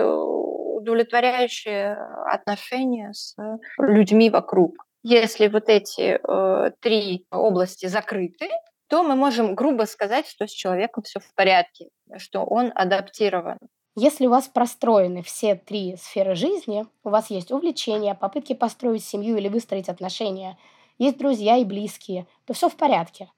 удовлетворяющие 0.83 1.97
отношения 2.27 3.13
с 3.13 3.37
людьми 3.79 4.31
вокруг. 4.31 4.75
Если 5.05 5.49
вот 5.49 5.69
эти 5.69 6.19
э, 6.23 6.71
три 6.81 7.27
области 7.31 7.87
закрыты, 7.87 8.49
то 8.89 9.03
мы 9.03 9.17
можем 9.17 9.55
грубо 9.55 9.85
сказать, 9.85 10.27
что 10.29 10.47
с 10.47 10.51
человеком 10.51 11.03
все 11.03 11.19
в 11.19 11.35
порядке, 11.35 11.89
что 12.19 12.45
он 12.45 12.71
адаптирован. 12.75 13.59
Если 13.95 14.27
у 14.27 14.31
вас 14.31 14.49
простроены 14.49 15.23
все 15.23 15.55
три 15.55 15.97
сферы 15.97 16.35
жизни, 16.35 16.87
у 17.05 17.11
вас 17.11 17.29
есть 17.29 17.51
увлечения, 17.53 18.15
попытки 18.15 18.55
построить 18.55 19.05
семью 19.05 19.37
или 19.37 19.49
выстроить 19.49 19.91
отношения, 19.91 20.57
есть 20.99 21.19
друзья 21.19 21.59
и 21.59 21.65
близкие, 21.65 22.27
то 22.47 22.55
все 22.55 22.71
в 22.71 22.77
порядке. 22.77 23.31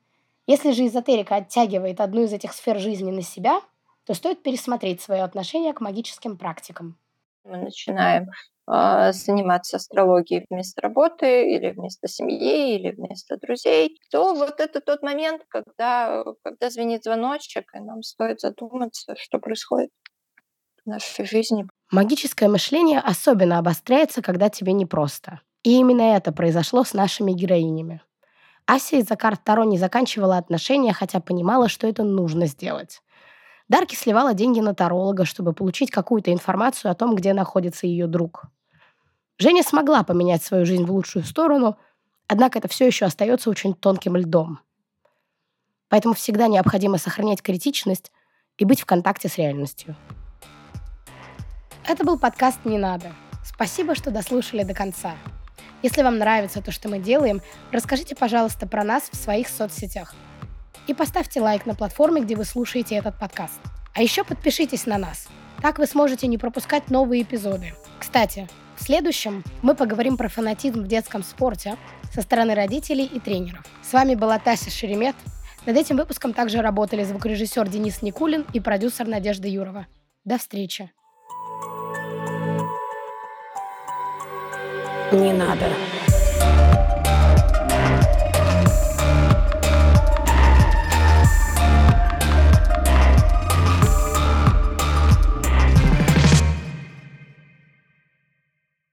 Если 0.47 0.71
же 0.71 0.87
эзотерика 0.87 1.37
оттягивает 1.37 2.01
одну 2.01 2.23
из 2.23 2.33
этих 2.33 2.53
сфер 2.53 2.79
жизни 2.79 3.11
на 3.11 3.23
себя, 3.23 3.63
то 4.07 4.15
стоит 4.15 4.45
пересмотреть 4.45 5.01
свое 5.01 5.25
отношение 5.25 5.73
к 5.73 5.81
магическим 5.81 6.37
практикам. 6.37 6.97
Мы 7.43 7.57
начинаем 7.57 8.29
а, 8.67 9.13
заниматься 9.13 9.79
астрологией 9.79 10.47
вместо 10.49 10.83
работы 10.83 11.51
или 11.53 11.71
вместо 11.73 12.07
семьи 12.07 12.77
или 12.77 12.93
вместо 12.93 13.39
друзей, 13.39 13.99
то 14.11 14.35
вот 14.35 14.61
это 14.61 14.81
тот 14.81 15.03
момент, 15.03 15.43
когда, 15.49 16.25
когда 16.43 16.71
звенит 16.71 17.03
звоночек, 17.03 17.75
и 17.75 17.81
нам 17.81 18.03
стоит 18.03 18.41
задуматься, 18.41 19.17
что 19.19 19.39
происходит 19.41 19.91
нашей 20.87 21.25
жизни. 21.25 21.67
Магическое 21.91 22.49
мышление 22.49 23.01
особенно 23.01 23.59
обостряется, 23.59 24.23
когда 24.23 24.49
тебе 24.49 24.73
непросто. 24.73 25.41
И 25.63 25.79
именно 25.79 26.03
это 26.17 26.33
произошло 26.33 26.85
с 26.85 26.93
нашими 26.93 27.33
героинями. 27.33 28.03
Ася 28.67 28.97
из-за 28.97 29.17
карт 29.17 29.43
Таро 29.45 29.65
не 29.65 29.79
заканчивала 29.79 30.39
отношения, 30.39 30.93
хотя 30.93 31.21
понимала, 31.21 31.69
что 31.69 31.87
это 31.87 32.03
нужно 32.03 32.47
сделать. 32.47 33.03
Дарки 33.69 33.95
сливала 33.95 34.35
деньги 34.35 34.61
на 34.61 34.75
таролога, 34.75 35.25
чтобы 35.25 35.53
получить 35.53 35.91
какую-то 35.91 36.33
информацию 36.33 36.91
о 36.91 36.95
том, 36.95 37.15
где 37.15 37.33
находится 37.33 37.87
ее 37.87 38.07
друг. 38.07 38.45
Женя 39.39 39.63
смогла 39.63 40.03
поменять 40.03 40.43
свою 40.43 40.67
жизнь 40.67 40.85
в 40.85 40.93
лучшую 40.93 41.25
сторону, 41.25 41.79
однако 42.29 42.59
это 42.59 42.69
все 42.69 42.87
еще 42.87 43.07
остается 43.07 43.51
очень 43.51 43.75
тонким 43.75 44.17
льдом. 44.17 44.61
Поэтому 45.89 46.15
всегда 46.15 46.47
необходимо 46.47 46.99
сохранять 46.99 47.43
критичность 47.43 48.13
и 48.59 48.65
быть 48.65 48.81
в 48.81 48.87
контакте 48.87 49.29
с 49.29 49.39
реальностью. 49.39 49.97
Это 51.87 52.05
был 52.05 52.19
подкаст 52.19 52.65
«Не 52.65 52.79
надо». 52.79 53.13
Спасибо, 53.45 53.95
что 53.95 54.11
дослушали 54.11 54.63
до 54.63 54.75
конца. 54.75 55.15
Если 55.83 56.03
вам 56.03 56.19
нравится 56.19 56.63
то, 56.63 56.73
что 56.73 56.89
мы 56.89 56.99
делаем, 56.99 57.43
расскажите, 57.73 58.15
пожалуйста, 58.17 58.67
про 58.67 58.85
нас 58.85 59.11
в 59.11 59.17
своих 59.17 59.49
соцсетях– 59.49 60.15
и 60.87 60.95
поставьте 60.95 61.41
лайк 61.41 61.67
на 61.67 61.75
платформе, 61.75 62.23
где 62.23 62.37
вы 62.37 62.45
слушаете 62.45 62.97
этот 62.97 63.19
подкаст. 63.19 63.59
А 63.95 64.03
еще 64.03 64.25
подпишитесь 64.25 64.87
на 64.87 64.99
нас. 64.99 65.29
Так 65.63 65.79
вы 65.79 65.87
сможете 65.87 66.27
не 66.27 66.37
пропускать 66.37 66.91
новые 66.91 67.23
эпизоды. 67.23 67.75
Кстати, 67.99 68.49
в 68.77 68.83
следующем 68.83 69.45
мы 69.63 69.75
поговорим 69.75 70.17
про 70.17 70.29
фанатизм 70.29 70.83
в 70.83 70.87
детском 70.87 71.23
спорте 71.23 71.77
со 72.13 72.23
стороны 72.23 72.55
родителей 72.55 73.07
и 73.07 73.19
тренеров. 73.19 73.65
С 73.83 73.93
вами 73.93 74.15
была 74.15 74.39
Тася 74.39 74.71
Шеремет. 74.71 75.17
Над 75.65 75.77
этим 75.77 75.97
выпуском 75.97 76.35
также 76.35 76.61
работали 76.61 77.05
звукорежиссер 77.05 77.69
Денис 77.69 78.03
Никулин 78.03 78.45
и 78.53 78.61
продюсер 78.61 79.07
Надежда 79.07 79.49
Юрова. 79.49 79.87
До 80.25 80.37
встречи. 80.37 80.93
Не 85.15 85.33
надо. 85.33 85.67